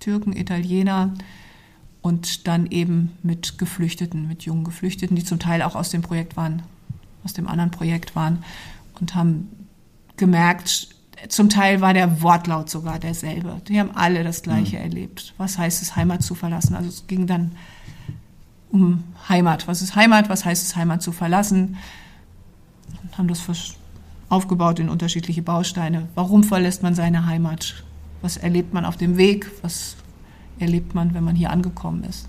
[0.00, 1.14] Türken, Italiener
[2.02, 6.36] und dann eben mit Geflüchteten, mit jungen Geflüchteten, die zum Teil auch aus dem Projekt
[6.36, 6.62] waren,
[7.22, 8.42] aus dem anderen Projekt waren
[8.98, 9.68] und haben
[10.16, 10.88] gemerkt,
[11.28, 13.62] zum Teil war der Wortlaut sogar derselbe.
[13.68, 14.82] Die haben alle das Gleiche mhm.
[14.82, 15.32] erlebt.
[15.38, 16.74] Was heißt es, Heimat zu verlassen?
[16.74, 17.52] Also es ging dann
[18.72, 19.68] um Heimat.
[19.68, 20.28] Was ist Heimat?
[20.28, 21.76] Was heißt es, Heimat zu verlassen?
[23.00, 23.44] Und haben das
[24.28, 26.08] aufgebaut in unterschiedliche Bausteine.
[26.16, 27.84] Warum verlässt man seine Heimat?
[28.24, 29.50] Was erlebt man auf dem Weg?
[29.60, 29.96] Was
[30.58, 32.26] erlebt man, wenn man hier angekommen ist?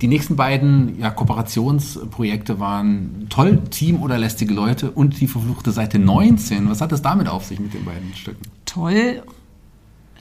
[0.00, 5.98] Die nächsten beiden ja, Kooperationsprojekte waren Toll, Team oder lästige Leute und die verfluchte Seite
[5.98, 6.70] 19.
[6.70, 8.40] Was hat es damit auf sich mit den beiden Stücken?
[8.64, 9.22] Toll,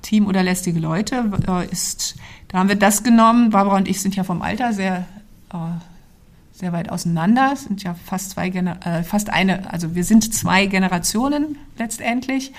[0.01, 2.15] Team oder lästige Leute äh, ist,
[2.49, 3.51] da haben wir das genommen.
[3.51, 5.05] Barbara und ich sind ja vom Alter sehr,
[5.53, 5.55] äh,
[6.51, 11.57] sehr weit auseinander, sind ja fast zwei, äh, fast eine, also wir sind zwei Generationen
[11.77, 12.51] letztendlich.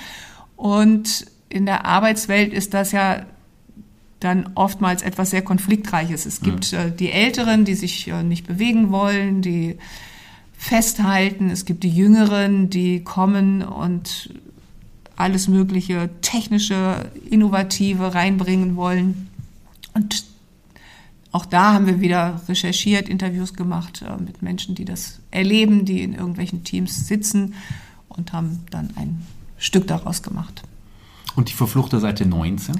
[0.56, 1.26] Und
[1.56, 3.24] in der Arbeitswelt ist das ja
[4.20, 6.26] dann oftmals etwas sehr Konfliktreiches.
[6.26, 9.78] Es gibt äh, die Älteren, die sich äh, nicht bewegen wollen, die
[10.56, 11.50] festhalten.
[11.50, 14.30] Es gibt die Jüngeren, die kommen und
[15.16, 19.28] alles mögliche technische, innovative reinbringen wollen.
[19.94, 20.24] Und
[21.32, 26.02] auch da haben wir wieder recherchiert, Interviews gemacht äh, mit Menschen, die das erleben, die
[26.02, 27.54] in irgendwelchen Teams sitzen
[28.08, 29.26] und haben dann ein
[29.58, 30.62] Stück daraus gemacht.
[31.36, 32.74] Und die verfluchte Seite 19?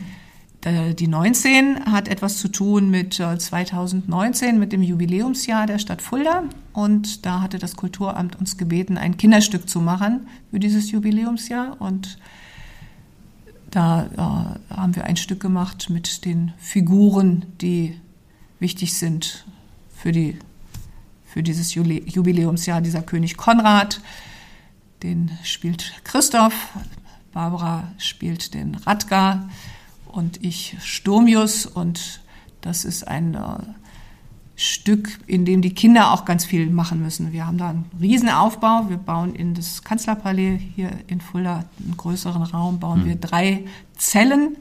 [0.63, 6.03] Äh, die 19 hat etwas zu tun mit 2019, äh, mit dem Jubiläumsjahr der Stadt
[6.03, 6.45] Fulda.
[6.73, 11.81] Und da hatte das Kulturamt uns gebeten, ein Kinderstück zu machen für dieses Jubiläumsjahr.
[11.81, 12.19] Und
[13.71, 18.01] da äh, haben wir ein Stück gemacht mit den Figuren, die
[18.59, 19.45] wichtig sind
[19.95, 20.39] für, die,
[21.27, 22.81] für dieses Jubiläumsjahr.
[22.81, 24.01] Dieser König Konrad,
[25.03, 26.55] den spielt Christoph,
[27.37, 29.51] Barbara spielt den Radgar
[30.07, 32.23] und ich Stomius und
[32.63, 33.59] das ist ein äh,
[34.57, 37.35] Stück, in dem die Kinder auch ganz viel machen müssen.
[37.35, 38.89] Wir haben da einen Riesenaufbau.
[38.89, 43.67] Wir bauen in das Kanzlerpalais hier in Fulda einen größeren Raum, bauen wir drei
[43.99, 44.57] Zellen.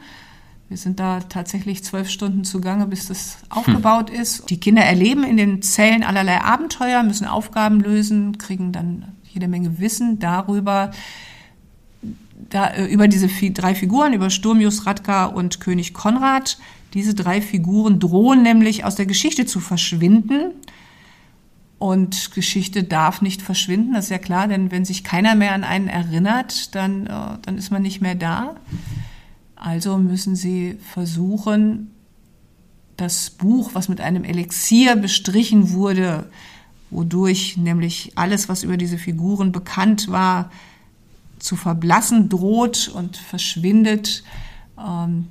[0.67, 4.49] Wir sind da tatsächlich zwölf Stunden zugange, bis das aufgebaut ist.
[4.49, 9.79] Die Kinder erleben in den Zellen allerlei Abenteuer, müssen Aufgaben lösen, kriegen dann jede Menge
[9.79, 10.91] Wissen darüber,
[12.49, 16.57] da, äh, über diese drei Figuren, über Sturmius, Radka und König Konrad.
[16.93, 20.51] Diese drei Figuren drohen nämlich aus der Geschichte zu verschwinden.
[21.77, 25.65] Und Geschichte darf nicht verschwinden, das ist ja klar, denn wenn sich keiner mehr an
[25.65, 28.55] einen erinnert, dann, äh, dann ist man nicht mehr da.
[29.55, 31.91] Also müssen sie versuchen,
[32.97, 36.29] das Buch, was mit einem Elixier bestrichen wurde,
[36.91, 40.51] wodurch nämlich alles, was über diese Figuren bekannt war,
[41.45, 44.23] zu verblassen droht und verschwindet,
[44.83, 45.27] ähm,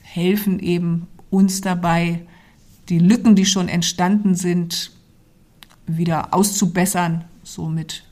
[0.00, 2.22] helfen eben uns dabei,
[2.88, 4.90] die Lücken, die schon entstanden sind,
[5.86, 7.24] wieder auszubessern.
[7.42, 8.04] Somit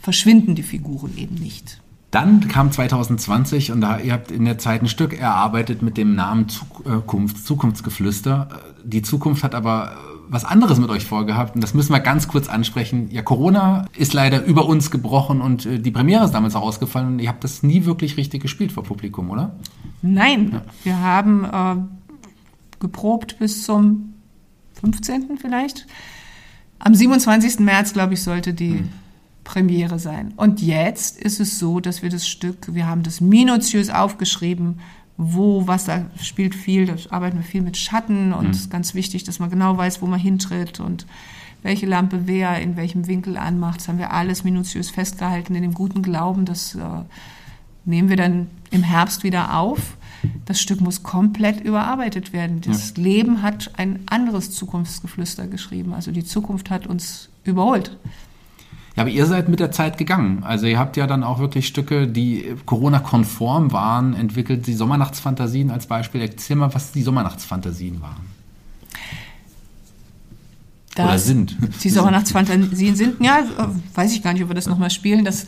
[0.00, 1.80] verschwinden die Figuren eben nicht.
[2.12, 6.14] Dann kam 2020 und da ihr habt in der Zeit ein Stück erarbeitet mit dem
[6.14, 8.48] Namen Zukunft, Zukunftsgeflüster.
[8.84, 12.48] Die Zukunft hat aber was anderes mit euch vorgehabt und das müssen wir ganz kurz
[12.48, 13.10] ansprechen.
[13.10, 17.08] Ja, Corona ist leider über uns gebrochen und äh, die Premiere ist damals auch ausgefallen
[17.08, 19.56] und ihr habt das nie wirklich richtig gespielt vor Publikum, oder?
[20.02, 20.62] Nein, ja.
[20.84, 21.76] wir haben äh,
[22.80, 24.14] geprobt bis zum
[24.80, 25.38] 15.
[25.38, 25.86] vielleicht.
[26.78, 27.58] Am 27.
[27.60, 28.88] März, glaube ich, sollte die hm.
[29.44, 30.34] Premiere sein.
[30.36, 34.78] Und jetzt ist es so, dass wir das Stück, wir haben das minutiös aufgeschrieben,
[35.18, 38.62] wo was da spielt viel, da arbeiten wir viel mit Schatten und es mhm.
[38.62, 41.06] ist ganz wichtig, dass man genau weiß, wo man hintritt und
[41.62, 43.80] welche Lampe wer in welchem Winkel anmacht.
[43.80, 46.80] Das haben wir alles minutiös festgehalten in dem guten Glauben, das äh,
[47.84, 49.96] nehmen wir dann im Herbst wieder auf.
[50.44, 52.60] Das Stück muss komplett überarbeitet werden.
[52.60, 53.02] Das ja.
[53.02, 55.94] Leben hat ein anderes Zukunftsgeflüster geschrieben.
[55.94, 57.96] Also die Zukunft hat uns überholt.
[58.98, 60.42] Ja, aber ihr seid mit der Zeit gegangen.
[60.42, 64.66] Also ihr habt ja dann auch wirklich Stücke, die Corona-konform waren, entwickelt.
[64.66, 66.20] Die Sommernachtsfantasien als Beispiel.
[66.20, 68.26] Erzähl mal, was die Sommernachtsfantasien waren.
[70.96, 71.56] Das, Oder sind.
[71.84, 73.44] Die Sommernachtsfantasien sind, ja,
[73.94, 75.24] weiß ich gar nicht, ob wir das nochmal spielen.
[75.24, 75.46] Das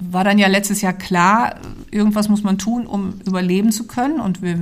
[0.00, 1.54] war dann ja letztes Jahr klar,
[1.92, 4.58] irgendwas muss man tun, um überleben zu können und, wir,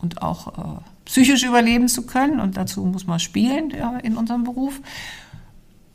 [0.00, 2.38] und auch äh, psychisch überleben zu können.
[2.38, 4.80] Und dazu muss man spielen ja, in unserem Beruf.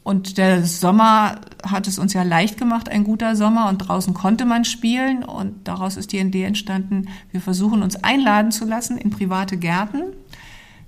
[0.05, 3.69] Und der Sommer hat es uns ja leicht gemacht, ein guter Sommer.
[3.69, 5.23] Und draußen konnte man spielen.
[5.23, 10.03] Und daraus ist die Idee entstanden, wir versuchen uns einladen zu lassen in private Gärten.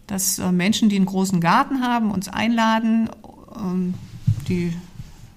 [0.06, 3.10] Dass äh, Menschen, die einen großen Garten haben, uns einladen,
[3.60, 3.96] ähm,
[4.50, 4.72] die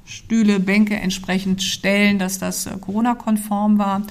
[0.05, 4.03] Stühle, Bänke entsprechend stellen, dass das äh, Corona-konform war.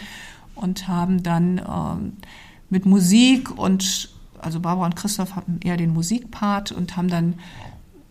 [0.56, 2.14] Und haben dann ähm,
[2.72, 4.10] mit Musik und,
[4.42, 7.36] also Barbara und Christoph hatten eher den Musikpart und haben dann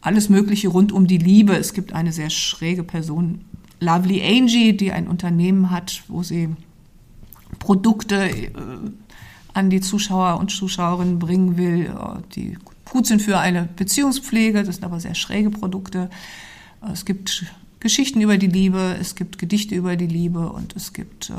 [0.01, 1.57] alles Mögliche rund um die Liebe.
[1.57, 3.45] Es gibt eine sehr schräge Person,
[3.81, 6.49] Lovely Angie, die ein Unternehmen hat, wo sie
[7.59, 8.51] Produkte äh,
[9.55, 14.65] an die Zuschauer und Zuschauerinnen bringen will, äh, die gut sind für eine Beziehungspflege.
[14.65, 16.11] Das sind aber sehr schräge Produkte.
[16.83, 17.47] Äh, es gibt
[17.81, 21.33] Geschichten über die Liebe, es gibt Gedichte über die Liebe und es gibt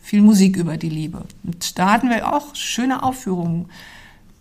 [0.00, 1.24] viel Musik über die Liebe.
[1.44, 3.66] Und da hatten wir auch schöne Aufführungen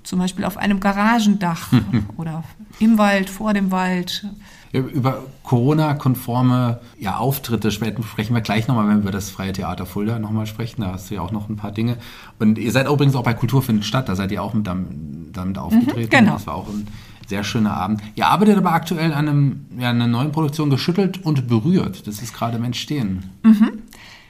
[0.06, 1.72] zum Beispiel auf einem Garagendach
[2.18, 2.44] oder
[2.80, 4.28] im Wald, vor dem Wald.
[4.72, 10.48] Über Corona-konforme ja, Auftritte sprechen wir gleich nochmal, wenn wir das Freie Theater Fulda nochmal
[10.48, 10.82] sprechen.
[10.82, 11.98] Da hast du ja auch noch ein paar Dinge.
[12.40, 14.88] Und ihr seid übrigens auch bei Kultur findet statt, da seid ihr auch mit damit,
[15.32, 16.02] damit aufgetreten.
[16.02, 16.34] Mhm, genau.
[16.34, 16.88] Das war auch ein
[17.28, 18.02] sehr schöner Abend.
[18.16, 22.06] Ihr arbeitet aber aktuell an einem, ja, einer neuen Produktion geschüttelt und berührt.
[22.06, 23.32] Das ist gerade im Entstehen.
[23.44, 23.84] Mhm.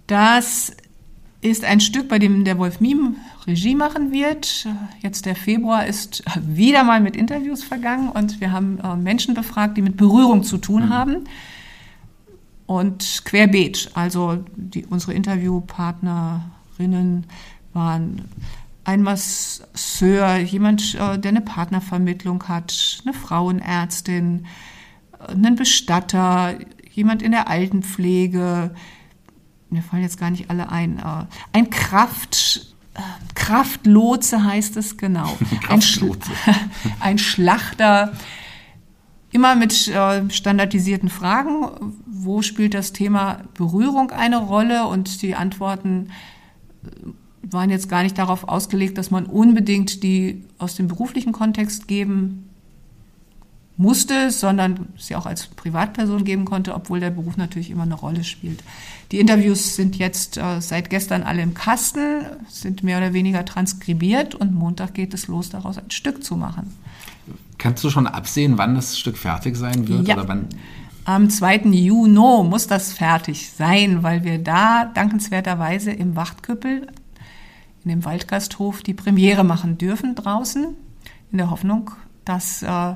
[0.07, 0.75] Das
[1.41, 4.67] ist ein Stück, bei dem der Wolf Miem Regie machen wird.
[5.01, 9.77] Jetzt der Februar ist wieder mal mit Interviews vergangen und wir haben äh, Menschen befragt,
[9.77, 10.89] die mit Berührung zu tun mhm.
[10.89, 11.23] haben.
[12.65, 17.25] Und querbeet, also die, unsere Interviewpartnerinnen
[17.73, 18.23] waren
[18.85, 24.45] ein Masseur, jemand, äh, der eine Partnervermittlung hat, eine Frauenärztin,
[25.19, 26.55] äh, einen Bestatter,
[26.91, 28.73] jemand in der Altenpflege,
[29.69, 32.99] mir fallen jetzt gar nicht alle ein, äh, ein Kraft, äh,
[33.33, 35.37] Kraftlotse heißt es genau.
[35.69, 36.11] ein, Schl
[36.99, 38.13] ein Schlachter,
[39.31, 41.93] immer mit äh, standardisierten Fragen.
[42.05, 44.87] Wo spielt das Thema Berührung eine Rolle?
[44.87, 46.09] Und die Antworten
[47.41, 52.44] waren jetzt gar nicht darauf ausgelegt, dass man unbedingt die aus dem beruflichen Kontext geben
[53.77, 58.23] musste, sondern sie auch als Privatperson geben konnte, obwohl der Beruf natürlich immer eine Rolle
[58.23, 58.63] spielt.
[59.11, 64.33] Die Interviews sind jetzt äh, seit gestern alle im Kasten, sind mehr oder weniger transkribiert
[64.33, 66.73] und Montag geht es los, daraus ein Stück zu machen.
[67.57, 70.07] Kannst du schon absehen, wann das Stück fertig sein wird?
[70.07, 70.15] Ja.
[70.15, 70.47] Oder wann?
[71.05, 71.57] Am 2.
[71.65, 76.87] Juni muss das fertig sein, weil wir da dankenswerterweise im Wachtküppel,
[77.83, 80.75] in dem Waldgasthof, die Premiere machen dürfen draußen,
[81.31, 81.91] in der Hoffnung,
[82.25, 82.95] dass äh,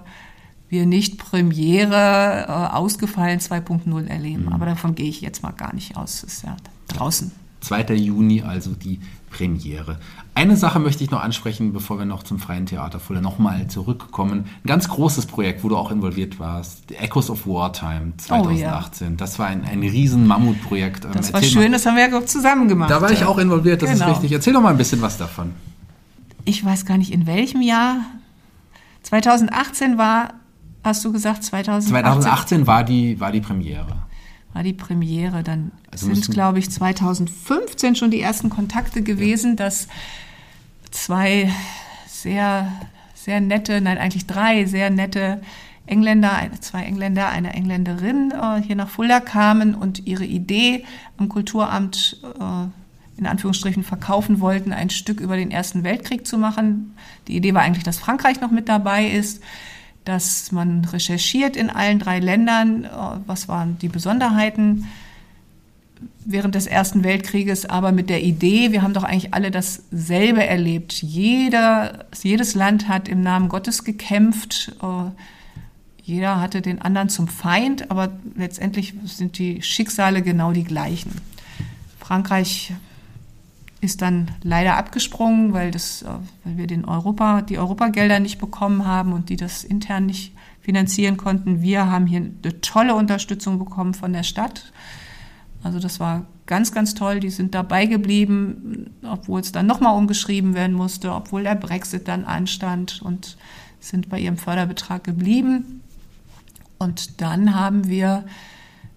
[0.70, 4.46] wir nicht Premiere äh, ausgefallen 2.0 erleben.
[4.46, 4.54] Mhm.
[4.54, 6.22] Aber davon gehe ich jetzt mal gar nicht aus.
[6.22, 6.56] Das ist ja
[6.88, 7.32] draußen.
[7.62, 7.94] 2.
[7.96, 9.00] Juni, also die
[9.30, 10.00] Premiere.
[10.34, 14.46] Eine Sache möchte ich noch ansprechen, bevor wir noch zum Freien Theater Fulda nochmal zurückkommen.
[14.64, 19.08] Ein ganz großes Projekt, wo du auch involviert warst, The Echoes of Wartime 2018.
[19.08, 19.18] Oh, ja.
[19.18, 21.06] Das war ein, ein riesen Mammutprojekt.
[21.06, 21.72] Ähm, das war schön, mal.
[21.72, 22.90] das haben wir ja zusammen gemacht.
[22.90, 24.06] Da war ich auch involviert, das genau.
[24.06, 24.32] ist richtig.
[24.32, 25.54] Erzähl doch mal ein bisschen was davon.
[26.46, 27.98] Ich weiß gar nicht, in welchem Jahr.
[29.04, 30.34] 2018 war
[30.84, 31.92] hast du gesagt, 2018?
[31.92, 33.98] 2018 war die, war die Premiere.
[34.54, 35.44] War die Premiere.
[35.44, 39.56] Dann also sind glaube ich, 2015 schon die ersten Kontakte gewesen, ja.
[39.66, 39.88] dass
[40.92, 41.52] zwei
[42.08, 42.72] sehr,
[43.14, 45.42] sehr nette, nein, eigentlich drei sehr nette
[45.86, 50.86] Engländer, zwei Engländer, eine Engländerin äh, hier nach Fulda kamen und ihre Idee
[51.18, 56.96] am Kulturamt äh, in Anführungsstrichen verkaufen wollten, ein Stück über den Ersten Weltkrieg zu machen.
[57.28, 59.42] Die Idee war eigentlich, dass Frankreich noch mit dabei ist
[60.06, 62.90] dass man recherchiert in allen drei Ländern, äh,
[63.26, 64.88] was waren die Besonderheiten
[66.26, 70.94] während des Ersten Weltkrieges, aber mit der Idee, wir haben doch eigentlich alle dasselbe erlebt.
[70.94, 74.76] Jeder, jedes Land hat im Namen Gottes gekämpft.
[74.82, 75.12] Äh,
[76.04, 81.12] jeder hatte den anderen zum Feind, aber letztendlich sind die Schicksale genau die gleichen.
[82.00, 82.74] Frankreich
[83.82, 86.08] ist dann leider abgesprungen, weil, das, äh,
[86.44, 91.18] weil wir den Europa, die Europagelder nicht bekommen haben und die das intern nicht finanzieren
[91.18, 91.62] konnten.
[91.62, 94.72] Wir haben hier eine tolle Unterstützung bekommen von der Stadt.
[95.64, 97.20] Also das war ganz, ganz toll.
[97.20, 102.26] Die sind dabei geblieben, obwohl es dann nochmal umgeschrieben werden musste, obwohl der Brexit dann
[102.26, 103.38] anstand und
[103.80, 105.82] sind bei ihrem Förderbetrag geblieben.
[106.78, 108.26] Und dann haben wir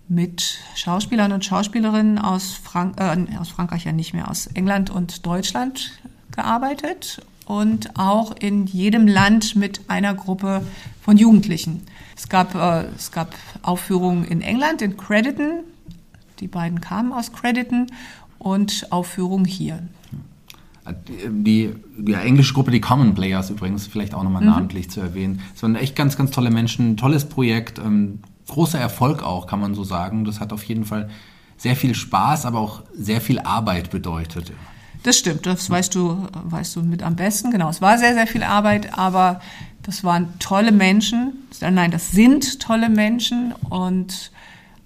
[0.08, 5.24] mit Schauspielern und Schauspielerinnen aus, Frank äh, aus Frankreich ja nicht mehr, aus England und
[5.26, 5.92] Deutschland
[6.32, 10.64] gearbeitet und auch in jedem Land mit einer Gruppe
[11.00, 11.82] von Jugendlichen.
[12.16, 15.64] Es gab, äh, es gab Aufführungen in England, in Crediton.
[16.40, 17.86] Die beiden kamen aus Crediton
[18.38, 19.82] und Aufführungen hier.
[21.28, 24.48] Die, die englische Gruppe, die Common Players übrigens, vielleicht auch nochmal mhm.
[24.48, 25.40] namentlich zu erwähnen.
[25.54, 28.18] Es waren echt ganz, ganz tolle Menschen, tolles Projekt, ähm,
[28.48, 30.24] großer Erfolg auch, kann man so sagen.
[30.24, 31.08] Das hat auf jeden Fall
[31.56, 34.52] sehr viel Spaß, aber auch sehr viel Arbeit bedeutet.
[35.02, 37.50] Das stimmt, das weißt du, weißt du mit am besten.
[37.50, 39.40] Genau, es war sehr, sehr viel Arbeit, aber
[39.82, 41.32] das waren tolle Menschen.
[41.60, 44.30] Nein, das sind tolle Menschen und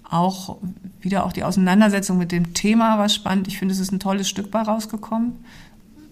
[0.09, 0.57] auch
[1.01, 3.47] wieder auch die Auseinandersetzung mit dem Thema war spannend.
[3.47, 5.33] Ich finde, es ist ein tolles Stück bei rausgekommen.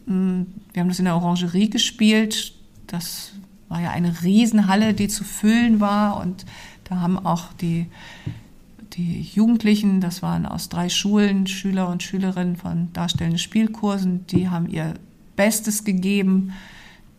[0.06, 0.42] Mm,
[0.74, 2.54] wir haben das in der Orangerie gespielt.
[2.88, 3.32] Das
[3.70, 6.46] war ja eine Riesenhalle, die zu füllen war und
[6.86, 7.88] da haben auch die,
[8.94, 14.68] die Jugendlichen, das waren aus drei Schulen, Schüler und Schülerinnen von darstellenden Spielkursen, die haben
[14.68, 14.94] ihr
[15.36, 16.54] Bestes gegeben.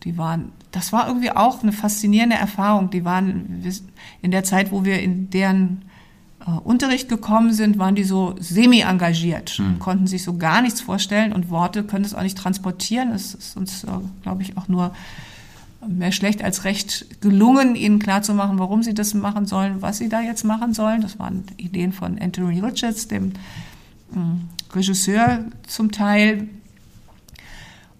[0.03, 2.89] Die waren, das war irgendwie auch eine faszinierende Erfahrung.
[2.89, 3.63] Die waren
[4.21, 5.83] in der Zeit, wo wir in deren
[6.45, 9.79] äh, Unterricht gekommen sind, waren die so semi-engagiert, hm.
[9.79, 13.11] konnten sich so gar nichts vorstellen und Worte können es auch nicht transportieren.
[13.11, 13.87] Es ist uns, äh,
[14.23, 14.93] glaube ich, auch nur
[15.85, 20.21] mehr schlecht als recht gelungen, ihnen klarzumachen, warum sie das machen sollen, was sie da
[20.21, 21.01] jetzt machen sollen.
[21.01, 23.33] Das waren Ideen von Anthony Richards, dem
[24.11, 26.47] hm, Regisseur zum Teil.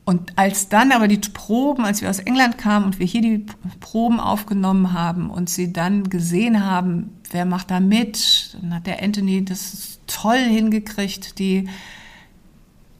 [0.05, 3.45] Und als dann aber die Proben, als wir aus England kamen und wir hier die
[3.81, 9.03] Proben aufgenommen haben und sie dann gesehen haben, wer macht da mit, dann hat der
[9.03, 11.67] Anthony das toll hingekriegt, die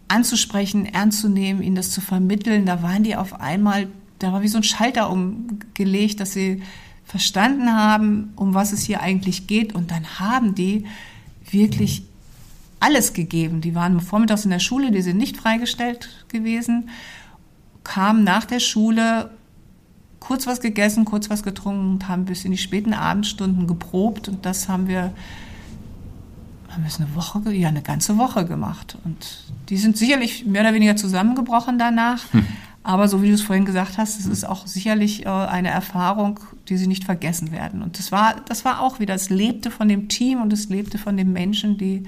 [0.10, 2.66] anzusprechen, ernst zu nehmen, ihnen das zu vermitteln.
[2.66, 3.88] Da waren die auf einmal
[4.20, 6.64] da war wie so ein Schalter umgelegt, dass sie
[7.06, 9.74] verstanden haben, um was es hier eigentlich geht.
[9.74, 10.86] Und dann haben die
[11.50, 12.04] wirklich
[12.80, 13.62] alles gegeben.
[13.62, 16.90] Die waren vormittags in der Schule, die sind nicht freigestellt gewesen,
[17.84, 19.32] kamen nach der Schule,
[20.20, 24.28] kurz was gegessen, kurz was getrunken und haben bis in die späten Abendstunden geprobt.
[24.28, 25.14] Und das haben wir,
[26.70, 28.98] haben wir es eine Woche, ja, eine ganze Woche gemacht.
[29.06, 32.22] Und die sind sicherlich mehr oder weniger zusammengebrochen danach.
[32.34, 32.46] Hm.
[32.88, 36.40] Aber so wie du es vorhin gesagt hast, es ist auch sicherlich äh, eine Erfahrung,
[36.70, 37.82] die sie nicht vergessen werden.
[37.82, 40.98] Und das war, das war auch wieder, es lebte von dem Team und es lebte
[40.98, 42.04] von den Menschen, die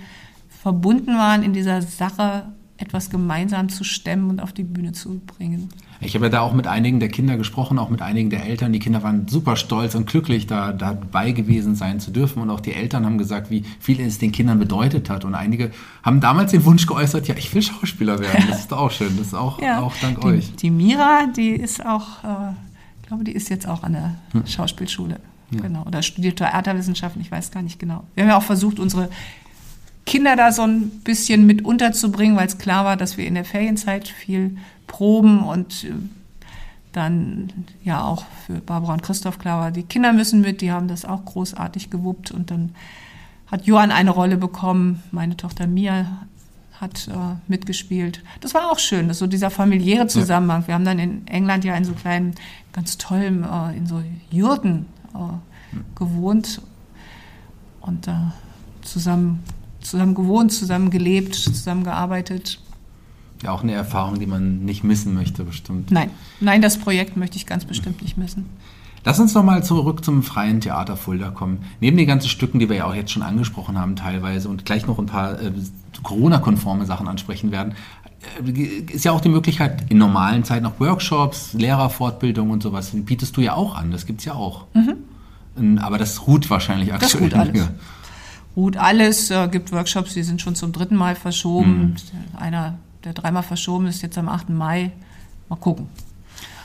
[0.47, 5.69] verbunden waren in dieser Sache, etwas gemeinsam zu stemmen und auf die Bühne zu bringen.
[6.01, 8.71] Ich habe ja da auch mit einigen der Kinder gesprochen, auch mit einigen der Eltern.
[8.71, 12.41] Die Kinder waren super stolz und glücklich, da dabei gewesen sein zu dürfen.
[12.41, 15.25] Und auch die Eltern haben gesagt, wie viel es den Kindern bedeutet hat.
[15.25, 15.71] Und einige
[16.03, 18.45] haben damals den Wunsch geäußert, ja, ich will Schauspieler werden.
[18.49, 19.17] Das ist auch schön.
[19.17, 20.55] Das ist auch, ja, auch dank die, euch.
[20.55, 22.53] Die Mira, die ist auch, äh,
[23.01, 24.47] ich glaube, die ist jetzt auch an der hm.
[24.47, 25.19] Schauspielschule.
[25.51, 25.61] Ja.
[25.61, 25.83] Genau.
[25.83, 28.03] Oder studiert Theaterwissenschaften, ich weiß gar nicht genau.
[28.13, 29.09] Wir haben ja auch versucht, unsere
[30.09, 33.45] Kinder da so ein bisschen mit unterzubringen, weil es klar war, dass wir in der
[33.45, 34.57] Ferienzeit viel
[34.87, 35.93] proben und äh,
[36.93, 37.53] dann
[37.83, 41.05] ja auch für Barbara und Christoph klar war, die Kinder müssen mit, die haben das
[41.05, 42.73] auch großartig gewuppt und dann
[43.45, 46.07] hat Johann eine Rolle bekommen, meine Tochter Mia
[46.81, 47.11] hat äh,
[47.47, 48.23] mitgespielt.
[48.41, 50.65] Das war auch schön, das so dieser familiäre Zusammenhang.
[50.65, 52.33] Wir haben dann in England ja in so kleinen,
[52.73, 54.01] ganz tollen, äh, in so
[54.31, 56.63] Jurten äh, gewohnt
[57.81, 58.33] und da
[58.81, 59.43] zusammen
[59.81, 62.59] zusammen gewohnt, zusammen gelebt, zusammen gearbeitet.
[63.43, 65.91] Ja, auch eine Erfahrung, die man nicht missen möchte, bestimmt.
[65.91, 66.09] Nein,
[66.39, 68.45] nein, das Projekt möchte ich ganz bestimmt nicht missen.
[69.05, 71.59] Lass uns noch mal zurück zum freien Theater Fulda kommen.
[71.79, 74.87] Neben den ganzen Stücken, die wir ja auch jetzt schon angesprochen haben teilweise und gleich
[74.87, 75.51] noch ein paar äh,
[76.03, 77.75] Corona-konforme Sachen ansprechen werden,
[78.45, 83.37] äh, ist ja auch die Möglichkeit, in normalen Zeiten auch Workshops, Lehrerfortbildung und sowas, bietest
[83.37, 83.91] du ja auch an.
[83.91, 84.65] Das gibt es ja auch.
[84.73, 85.77] Mhm.
[85.79, 87.11] Aber das ruht wahrscheinlich aktuell.
[87.11, 87.69] Das ruht alles
[88.59, 89.31] ruht alles.
[89.31, 91.95] Äh, gibt Workshops, die sind schon zum dritten Mal verschoben.
[92.33, 92.37] Mhm.
[92.37, 94.49] Einer, der dreimal verschoben ist, jetzt am 8.
[94.49, 94.91] Mai.
[95.47, 95.87] Mal gucken.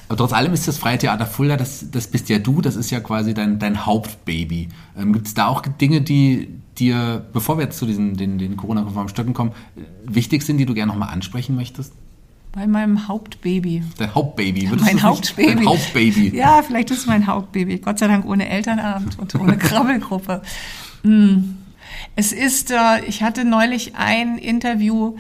[0.09, 2.91] Aber trotz allem ist das Freie Theater Fulda, das, das bist ja du, das ist
[2.91, 4.69] ja quasi dein, dein Hauptbaby.
[4.99, 8.57] Ähm, Gibt es da auch Dinge, die dir, bevor wir jetzt zu diesen den, den
[8.57, 9.53] Corona-konformen Stöcken kommen,
[10.05, 11.95] wichtig sind, die du gerne nochmal ansprechen möchtest?
[12.53, 13.83] Bei meinem Hauptbaby.
[13.97, 14.65] Dein Hauptbaby.
[14.67, 15.55] Ja, mein Hauptbaby.
[15.55, 16.37] Dein Hauptbaby.
[16.37, 17.79] Ja, vielleicht ist es mein Hauptbaby.
[17.79, 20.43] Gott sei Dank ohne Elternabend und ohne Krabbelgruppe.
[21.03, 21.64] Mm.
[22.17, 25.17] Es ist, äh, ich hatte neulich ein Interview,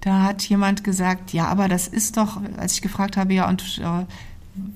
[0.00, 3.80] da hat jemand gesagt, ja, aber das ist doch, als ich gefragt habe, ja, und
[3.82, 4.04] äh,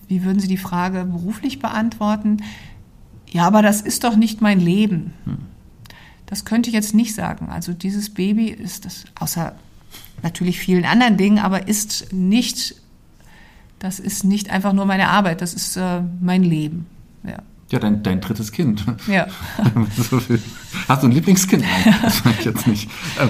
[0.09, 2.43] wie würden Sie die Frage beruflich beantworten?
[3.31, 5.12] Ja, aber das ist doch nicht mein Leben.
[6.27, 7.49] Das könnte ich jetzt nicht sagen.
[7.49, 9.55] Also dieses Baby ist das, außer
[10.23, 12.75] natürlich vielen anderen Dingen, aber ist nicht,
[13.79, 16.87] das ist nicht einfach nur meine Arbeit, das ist äh, mein Leben.
[17.23, 17.39] Ja.
[17.71, 18.85] Ja, dein, dein drittes Kind.
[19.07, 19.29] Ja.
[20.89, 21.62] Hast du ein Lieblingskind?
[21.62, 22.91] Nein, das weiß ich jetzt nicht.
[23.21, 23.29] Ähm,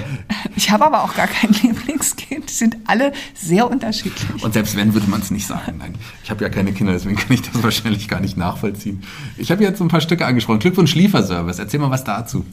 [0.57, 2.49] ich habe aber auch gar kein Lieblingskind.
[2.49, 4.43] Die sind alle sehr unterschiedlich.
[4.43, 5.77] Und selbst wenn, würde man es nicht sagen.
[5.79, 9.03] Nein, ich habe ja keine Kinder, deswegen kann ich das wahrscheinlich gar nicht nachvollziehen.
[9.37, 10.61] Ich habe jetzt ein paar Stücke angesprochen.
[10.61, 11.59] Glückwunsch Lieferservice.
[11.59, 12.47] Erzähl mal was dazu.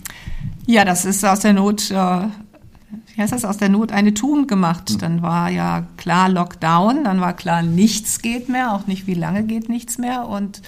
[0.65, 4.49] Ja, das ist aus der Not, äh, wie heißt das, aus der Not eine Tugend
[4.49, 4.89] gemacht.
[4.89, 4.97] Hm.
[4.97, 9.43] Dann war ja klar Lockdown, dann war klar, nichts geht mehr, auch nicht wie lange
[9.43, 10.27] geht nichts mehr.
[10.27, 10.61] Und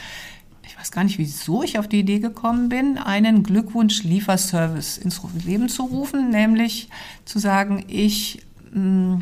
[0.79, 5.83] weiß gar nicht, wieso ich auf die Idee gekommen bin, einen Glückwunsch-Lieferservice ins Leben zu
[5.83, 6.89] rufen, nämlich
[7.25, 9.21] zu sagen, ich mh, mm,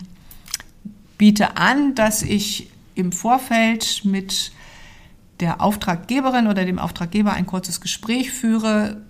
[1.18, 4.52] biete an, dass ich im Vorfeld mit
[5.40, 9.02] der Auftraggeberin oder dem Auftraggeber ein kurzes Gespräch führe.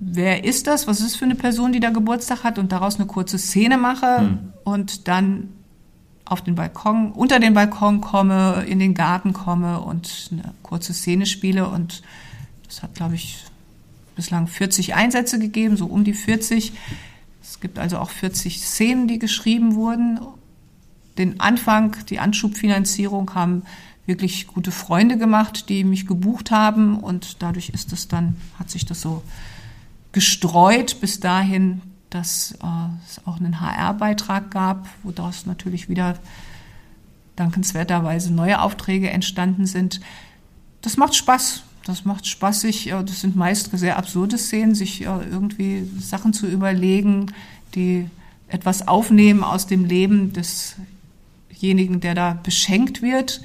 [0.00, 0.86] Wer ist das?
[0.86, 2.58] Was ist für eine Person, die da Geburtstag hat?
[2.58, 4.38] Und daraus eine kurze Szene mache hm.
[4.64, 5.48] und dann
[6.30, 11.26] auf den Balkon, unter den Balkon komme, in den Garten komme und eine kurze Szene
[11.26, 11.68] spiele.
[11.68, 12.02] Und
[12.66, 13.44] das hat, glaube ich,
[14.14, 16.72] bislang 40 Einsätze gegeben, so um die 40.
[17.42, 20.20] Es gibt also auch 40 Szenen, die geschrieben wurden.
[21.18, 23.64] Den Anfang, die Anschubfinanzierung haben
[24.06, 28.86] wirklich gute Freunde gemacht, die mich gebucht haben und dadurch ist es dann, hat sich
[28.86, 29.22] das so
[30.12, 32.66] gestreut bis dahin, dass äh,
[33.08, 35.12] es auch einen HR-Beitrag gab, wo
[35.46, 36.18] natürlich wieder
[37.36, 40.00] dankenswerterweise neue Aufträge entstanden sind.
[40.82, 41.62] Das macht Spaß.
[41.84, 46.32] Das macht Spaß, sich, äh, das sind meist sehr absurde Szenen, sich äh, irgendwie Sachen
[46.32, 47.32] zu überlegen,
[47.74, 48.08] die
[48.48, 53.40] etwas aufnehmen aus dem Leben desjenigen, der da beschenkt wird.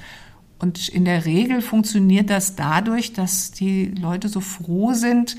[0.58, 5.36] Und in der Regel funktioniert das dadurch, dass die Leute so froh sind,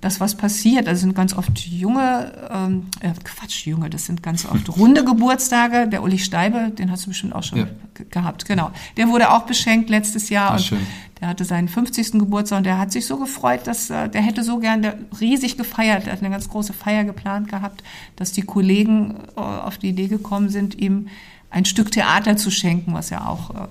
[0.00, 0.88] das, was passiert.
[0.88, 5.88] Also sind ganz oft junge, ähm, äh, Quatsch, junge, das sind ganz oft runde Geburtstage.
[5.88, 7.66] Der Uli Steibe, den hast du bestimmt auch schon ja.
[8.10, 8.70] gehabt, genau.
[8.96, 10.50] Der wurde auch beschenkt letztes Jahr.
[10.50, 10.86] Ach, und schön.
[11.20, 12.12] Der hatte seinen 50.
[12.12, 15.58] Geburtstag und der hat sich so gefreut, dass äh, der hätte so gern der, riesig
[15.58, 17.82] gefeiert, er hat eine ganz große Feier geplant gehabt,
[18.16, 21.08] dass die Kollegen äh, auf die Idee gekommen sind, ihm
[21.50, 23.68] ein Stück Theater zu schenken, was ja auch äh,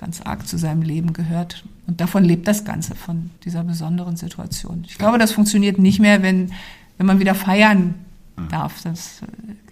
[0.00, 1.64] ganz arg zu seinem Leben gehört.
[1.86, 4.84] Und davon lebt das Ganze, von dieser besonderen Situation.
[4.88, 6.52] Ich glaube, das funktioniert nicht mehr, wenn,
[6.96, 7.94] wenn man wieder feiern
[8.36, 8.48] mhm.
[8.48, 8.82] darf.
[8.82, 9.26] Das äh,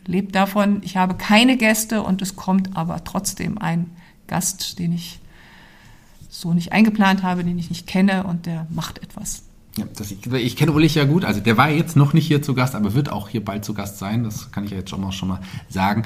[0.06, 3.90] lebt davon, ich habe keine Gäste und es kommt aber trotzdem ein
[4.26, 5.18] Gast, den ich
[6.28, 9.44] so nicht eingeplant habe, den ich nicht kenne und der macht etwas.
[9.78, 12.42] Ja, das, ich, ich kenne Ulrich ja gut, also der war jetzt noch nicht hier
[12.42, 14.90] zu Gast, aber wird auch hier bald zu Gast sein, das kann ich ja jetzt
[14.90, 16.02] schon mal, schon mal sagen.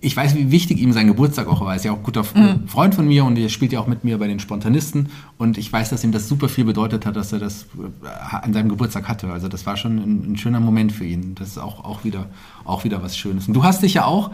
[0.00, 1.70] Ich weiß, wie wichtig ihm sein Geburtstag auch war.
[1.70, 2.66] Er ist ja auch ein guter mhm.
[2.68, 5.08] Freund von mir und er spielt ja auch mit mir bei den Spontanisten
[5.38, 7.66] und ich weiß, dass ihm das super viel bedeutet hat, dass er das
[8.02, 9.32] äh, an seinem Geburtstag hatte.
[9.32, 11.34] Also das war schon ein, ein schöner Moment für ihn.
[11.34, 12.26] Das ist auch, auch, wieder,
[12.64, 13.48] auch wieder was Schönes.
[13.48, 14.30] Und du hast dich ja auch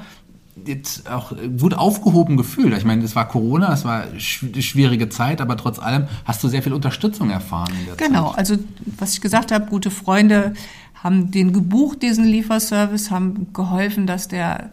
[0.66, 2.76] jetzt auch gut aufgehoben gefühlt.
[2.76, 6.48] Ich meine, es war Corona, es war eine schwierige Zeit, aber trotz allem hast du
[6.48, 7.72] sehr viel Unterstützung erfahren.
[7.80, 8.38] In der genau, Zeit.
[8.38, 8.56] also
[8.98, 10.54] was ich gesagt habe, gute Freunde
[10.94, 14.70] haben den gebucht, diesen Lieferservice, haben geholfen, dass der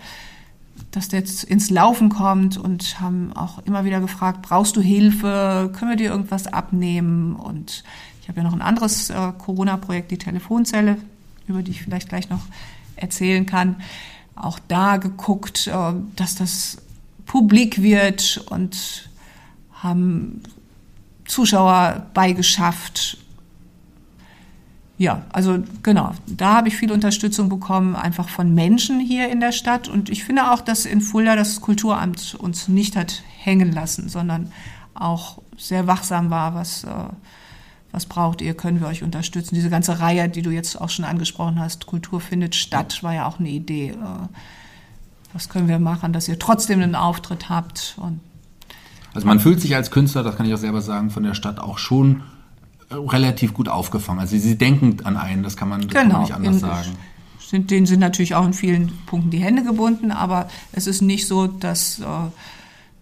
[0.92, 5.72] dass der jetzt ins Laufen kommt und haben auch immer wieder gefragt, brauchst du Hilfe,
[5.78, 7.36] können wir dir irgendwas abnehmen?
[7.36, 7.84] Und
[8.22, 10.98] ich habe ja noch ein anderes äh, Corona-Projekt, die Telefonzelle,
[11.48, 12.42] über die ich vielleicht gleich noch
[12.96, 13.76] erzählen kann
[14.40, 16.78] auch da geguckt, äh, dass das
[17.26, 19.10] publik wird und
[19.74, 20.42] haben
[21.26, 23.18] Zuschauer beigeschafft.
[24.98, 29.54] Ja, also genau, da habe ich viel Unterstützung bekommen, einfach von Menschen hier in der
[29.54, 29.88] Stadt.
[29.88, 34.52] Und ich finde auch, dass in Fulda das Kulturamt uns nicht hat hängen lassen, sondern
[34.94, 36.90] auch sehr wachsam war, was äh,
[37.92, 39.56] was braucht ihr, können wir euch unterstützen.
[39.56, 43.28] Diese ganze Reihe, die du jetzt auch schon angesprochen hast, Kultur findet statt, war ja
[43.28, 43.90] auch eine Idee.
[43.90, 43.96] Äh,
[45.34, 47.96] was können wir machen, dass ihr trotzdem einen Auftritt habt?
[47.98, 48.20] Und
[49.14, 51.60] also man fühlt sich als Künstler, das kann ich auch selber sagen, von der Stadt
[51.60, 52.24] auch schon
[52.90, 54.20] äh, relativ gut aufgefangen.
[54.20, 56.98] Also sie denken an einen, das kann man, das genau, kann man nicht anders sagen.
[57.40, 61.28] Sind, denen sind natürlich auch in vielen Punkten die Hände gebunden, aber es ist nicht
[61.28, 62.04] so, dass, äh,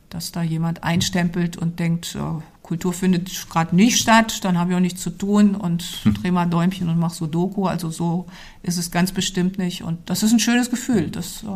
[0.09, 2.17] dass da jemand einstempelt und denkt,
[2.67, 6.15] Kultur findet gerade nicht statt, dann habe ich auch nichts zu tun und hm.
[6.15, 7.65] drehe mal Däumchen und mache so Doku.
[7.65, 8.27] Also so
[8.61, 9.83] ist es ganz bestimmt nicht.
[9.83, 11.09] Und das ist ein schönes Gefühl.
[11.09, 11.47] Das, äh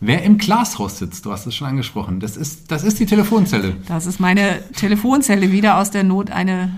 [0.00, 3.76] Wer im Glashaus sitzt, du hast es schon angesprochen, das ist, das ist die Telefonzelle.
[3.86, 6.72] Das ist meine Telefonzelle, wieder aus der Not eine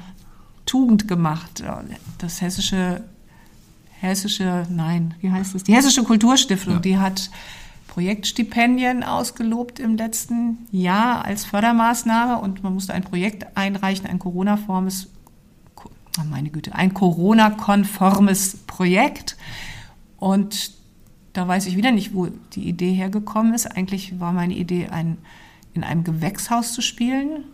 [0.67, 1.63] Tugend gemacht.
[2.19, 3.05] Das hessische,
[4.01, 5.63] hessische, nein, wie heißt es?
[5.63, 6.81] Die hessische Kulturstiftung, ja.
[6.81, 7.31] die hat
[7.95, 15.11] Projektstipendien ausgelobt im letzten Jahr als Fördermaßnahme und man musste ein Projekt einreichen, ein Corona-formes,
[15.77, 19.37] oh meine Güte, ein Corona-konformes Projekt.
[20.17, 20.73] Und
[21.35, 23.67] da weiß ich wieder nicht, wo die Idee hergekommen ist.
[23.67, 25.19] Eigentlich war meine Idee, ein,
[25.73, 27.45] in einem Gewächshaus zu spielen.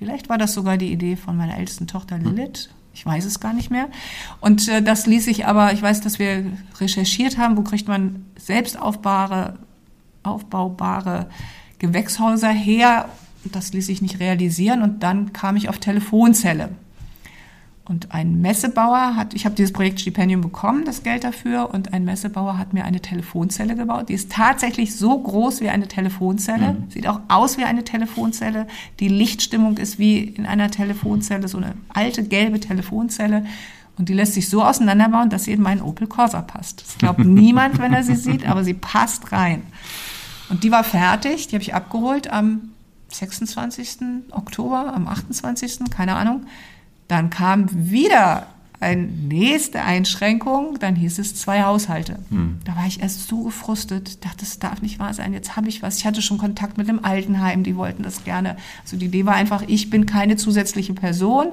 [0.00, 2.34] Vielleicht war das sogar die Idee von meiner ältesten Tochter hm.
[2.34, 2.70] Lilith.
[2.96, 3.88] Ich weiß es gar nicht mehr.
[4.40, 6.46] Und äh, das ließ sich aber, ich weiß, dass wir
[6.80, 9.58] recherchiert haben, wo kriegt man selbst aufbaubare,
[10.22, 11.28] aufbaubare
[11.78, 13.10] Gewächshäuser her.
[13.44, 16.70] Das ließ sich nicht realisieren und dann kam ich auf Telefonzelle.
[17.88, 22.58] Und ein Messebauer hat, ich habe dieses Projektstipendium bekommen, das Geld dafür, und ein Messebauer
[22.58, 24.08] hat mir eine Telefonzelle gebaut.
[24.08, 26.90] Die ist tatsächlich so groß wie eine Telefonzelle, mhm.
[26.90, 28.66] sieht auch aus wie eine Telefonzelle.
[28.98, 33.46] Die Lichtstimmung ist wie in einer Telefonzelle, so eine alte gelbe Telefonzelle.
[33.96, 36.82] Und die lässt sich so auseinanderbauen, dass sie in meinen Opel Corsa passt.
[36.82, 39.62] Das glaubt niemand, wenn er sie sieht, aber sie passt rein.
[40.48, 42.72] Und die war fertig, die habe ich abgeholt am
[43.12, 43.98] 26.
[44.32, 45.88] Oktober, am 28.
[45.90, 46.46] keine Ahnung.
[47.08, 48.46] Dann kam wieder
[48.78, 52.18] eine nächste Einschränkung, dann hieß es zwei Haushalte.
[52.28, 52.58] Hm.
[52.64, 55.82] Da war ich erst so gefrustet, dachte, das darf nicht wahr sein, jetzt habe ich
[55.82, 55.98] was.
[55.98, 58.56] Ich hatte schon Kontakt mit dem Altenheim, die wollten das gerne.
[58.82, 61.48] Also die Idee war einfach, ich bin keine zusätzliche Person.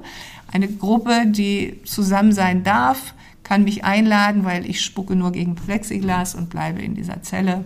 [0.52, 6.36] Eine Gruppe, die zusammen sein darf, kann mich einladen, weil ich spucke nur gegen Plexiglas
[6.36, 7.64] und bleibe in dieser Zelle.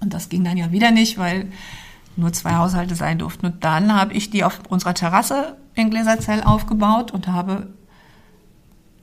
[0.00, 1.46] Und das ging dann ja wieder nicht, weil
[2.16, 3.46] nur zwei Haushalte sein durften.
[3.46, 7.68] Und dann habe ich die auf unserer Terrasse in Gläserzell aufgebaut und habe,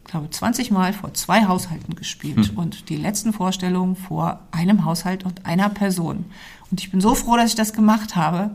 [0.06, 2.58] glaube 20 Mal vor zwei Haushalten gespielt hm.
[2.58, 6.26] und die letzten Vorstellungen vor einem Haushalt und einer Person.
[6.72, 8.52] Und ich bin so froh, dass ich das gemacht habe.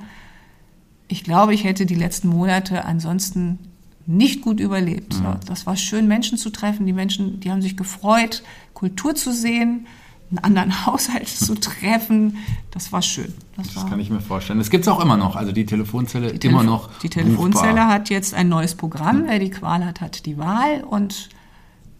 [1.08, 3.58] Ich glaube, ich hätte die letzten Monate ansonsten
[4.06, 5.20] nicht gut überlebt.
[5.20, 5.36] Mhm.
[5.46, 6.86] Das war schön, Menschen zu treffen.
[6.86, 8.42] Die Menschen, die haben sich gefreut,
[8.74, 9.86] Kultur zu sehen,
[10.32, 12.38] einen anderen Haushalt zu treffen.
[12.70, 13.32] Das war schön.
[13.56, 14.58] Das, das war kann ich mir vorstellen.
[14.58, 15.36] Das gibt es auch immer noch.
[15.36, 16.90] Also die Telefonzelle die immer noch.
[17.00, 17.88] Die Telefonzelle buchbar.
[17.88, 19.24] hat jetzt ein neues Programm.
[19.26, 21.28] Wer die Qual hat, hat die Wahl und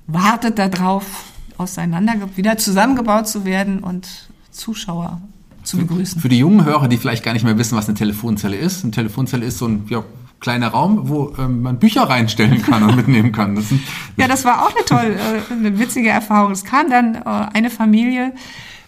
[0.07, 1.25] wartet darauf,
[1.59, 5.21] auseinander wieder zusammengebaut zu werden und Zuschauer
[5.63, 6.21] zu begrüßen.
[6.21, 8.83] Für die jungen Hörer, die vielleicht gar nicht mehr wissen, was eine Telefonzelle ist.
[8.83, 10.03] Eine Telefonzelle ist so ein ja,
[10.43, 13.55] kleiner Raum, wo ähm, man Bücher reinstellen kann und mitnehmen kann.
[13.55, 13.67] Das
[14.19, 16.53] ja, das war auch eine tolle, äh, eine witzige Erfahrung.
[16.53, 18.35] Es kam dann äh, eine Familie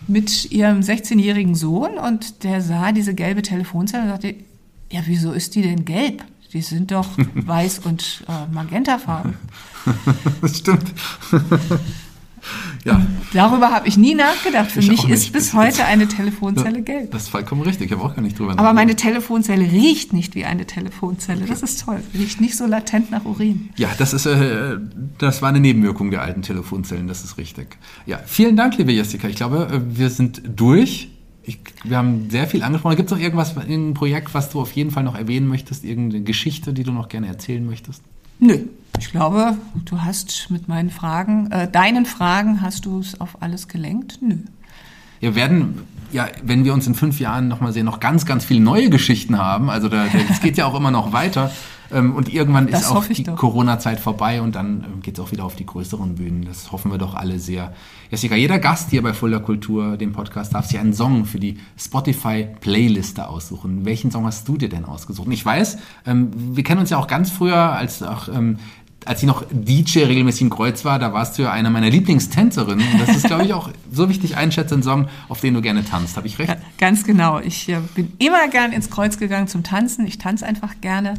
[0.07, 4.35] mit ihrem 16-jährigen Sohn und der sah diese gelbe Telefonzelle und sagte,
[4.93, 6.23] ja, wieso ist die denn gelb?
[6.53, 9.35] Die sind doch weiß und äh, magentafarben.
[10.43, 10.93] das stimmt.
[12.85, 13.01] Ja.
[13.33, 14.71] Darüber habe ich nie nachgedacht.
[14.71, 17.11] Für Ich mich ist bis heute eine Telefonzelle gelb.
[17.11, 17.87] Das ist vollkommen richtig.
[17.87, 21.47] Ich habe auch gar nicht drüber Aber meine Telefonzelle riecht nicht wie eine Telefonzelle.
[21.47, 22.03] Das ist toll.
[22.15, 23.71] Riecht nicht so latent nach Urin.
[23.77, 24.77] Ja, das ist, äh,
[25.19, 27.79] das war eine Nebenwirkung der alten Telefonzellen, das ist richtig.
[28.07, 29.29] Ja, vielen Dank, liebe Jessica.
[29.29, 31.11] Ich glaube, äh, wir sind durch.
[31.43, 32.97] Ich, wir haben sehr viel angesprochen.
[32.97, 35.85] Gibt es noch irgendwas, ein Projekt, was du auf jeden Fall noch erwähnen möchtest?
[35.85, 38.03] Irgendeine Geschichte, die du noch gerne erzählen möchtest?
[38.39, 38.59] Nö.
[38.99, 43.69] Ich glaube, du hast mit meinen Fragen, äh, deinen Fragen, hast du es auf alles
[43.69, 44.19] gelenkt?
[44.21, 44.37] Nö.
[45.21, 45.81] Wir werden,
[46.13, 49.39] ja, wenn wir uns in fünf Jahren nochmal sehen, noch ganz, ganz viele neue Geschichten
[49.39, 49.71] haben.
[49.71, 51.51] Also es geht ja auch immer noch weiter.
[51.93, 53.25] Ähm, Und irgendwann Das ist auch die.
[53.25, 56.45] Corona-Zeit vorbei und dann geht es auch wieder auf die größeren Bühnen.
[56.45, 57.73] Das hoffen wir doch alle sehr.
[58.11, 61.59] Jessica, jeder Gast hier bei Fulda Kultur, dem Podcast, darf sich einen Song für die
[61.79, 63.85] Spotify-Playliste aussuchen.
[63.85, 65.27] Welchen Song hast du dir denn ausgesucht?
[65.27, 68.59] Und ich weiß, ähm, wir kennen uns ja auch ganz früher, als auch ähm,
[69.07, 72.93] als ich noch DJ regelmäßig in Kreuz war, da warst du ja einer meiner Lieblingstänzerinnen.
[72.93, 75.85] Und das ist, glaube ich, auch so wichtig einschätze, ein Song, auf den du gerne
[75.85, 76.17] tanzt.
[76.17, 76.49] Habe ich recht?
[76.51, 77.39] Ja, ganz genau.
[77.41, 80.07] Ich äh, bin immer gern ins Kreuz gegangen zum Tanzen.
[80.07, 81.15] Ich tanze einfach gerne.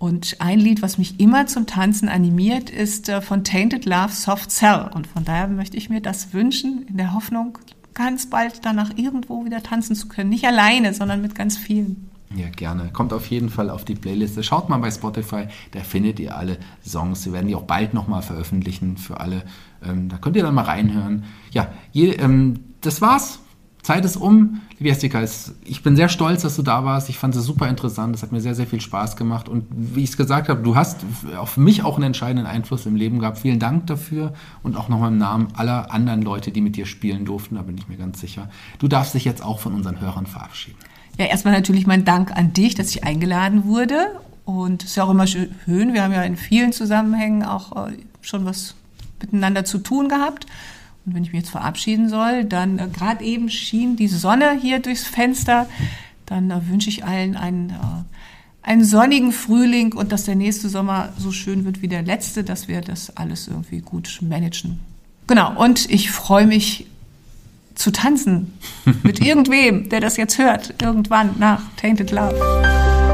[0.00, 4.50] Und ein Lied, was mich immer zum Tanzen animiert, ist äh, von Tainted Love Soft
[4.50, 4.90] Cell.
[4.94, 7.58] Und von daher möchte ich mir das wünschen, in der Hoffnung,
[7.92, 10.30] ganz bald danach irgendwo wieder tanzen zu können.
[10.30, 12.08] Nicht alleine, sondern mit ganz vielen.
[12.34, 12.88] Ja, gerne.
[12.94, 14.42] Kommt auf jeden Fall auf die Playliste.
[14.42, 17.26] Schaut mal bei Spotify, da findet ihr alle Songs.
[17.26, 19.42] Wir werden die auch bald nochmal veröffentlichen für alle.
[19.84, 21.24] Ähm, da könnt ihr dann mal reinhören.
[21.50, 23.40] Ja, je, ähm, das war's.
[23.82, 24.60] Zeit ist um.
[24.78, 27.08] Liebe Jessica, es- ich bin sehr stolz, dass du da warst.
[27.08, 28.14] Ich fand es super interessant.
[28.14, 29.48] Es hat mir sehr, sehr viel Spaß gemacht.
[29.48, 30.98] Und wie ich es gesagt habe, du hast
[31.38, 33.38] auf mich auch einen entscheidenden Einfluss im Leben gehabt.
[33.38, 37.24] Vielen Dank dafür und auch nochmal im Namen aller anderen Leute, die mit dir spielen
[37.24, 37.54] durften.
[37.56, 38.48] Da bin ich mir ganz sicher.
[38.78, 40.78] Du darfst dich jetzt auch von unseren Hörern verabschieden.
[41.18, 43.96] Ja, erstmal natürlich mein Dank an dich, dass ich eingeladen wurde.
[44.44, 45.50] Und es ist ja auch immer schön.
[45.66, 48.74] Wir haben ja in vielen Zusammenhängen auch äh, schon was
[49.20, 50.46] miteinander zu tun gehabt.
[51.06, 54.80] Und wenn ich mich jetzt verabschieden soll, dann äh, gerade eben schien die Sonne hier
[54.80, 55.68] durchs Fenster.
[56.26, 57.74] Dann äh, wünsche ich allen einen, äh,
[58.62, 62.68] einen sonnigen Frühling und dass der nächste Sommer so schön wird wie der letzte, dass
[62.68, 64.80] wir das alles irgendwie gut managen.
[65.26, 65.56] Genau.
[65.56, 66.86] Und ich freue mich
[67.74, 68.52] zu tanzen
[69.02, 73.09] mit irgendwem, der das jetzt hört, irgendwann nach Tainted Love.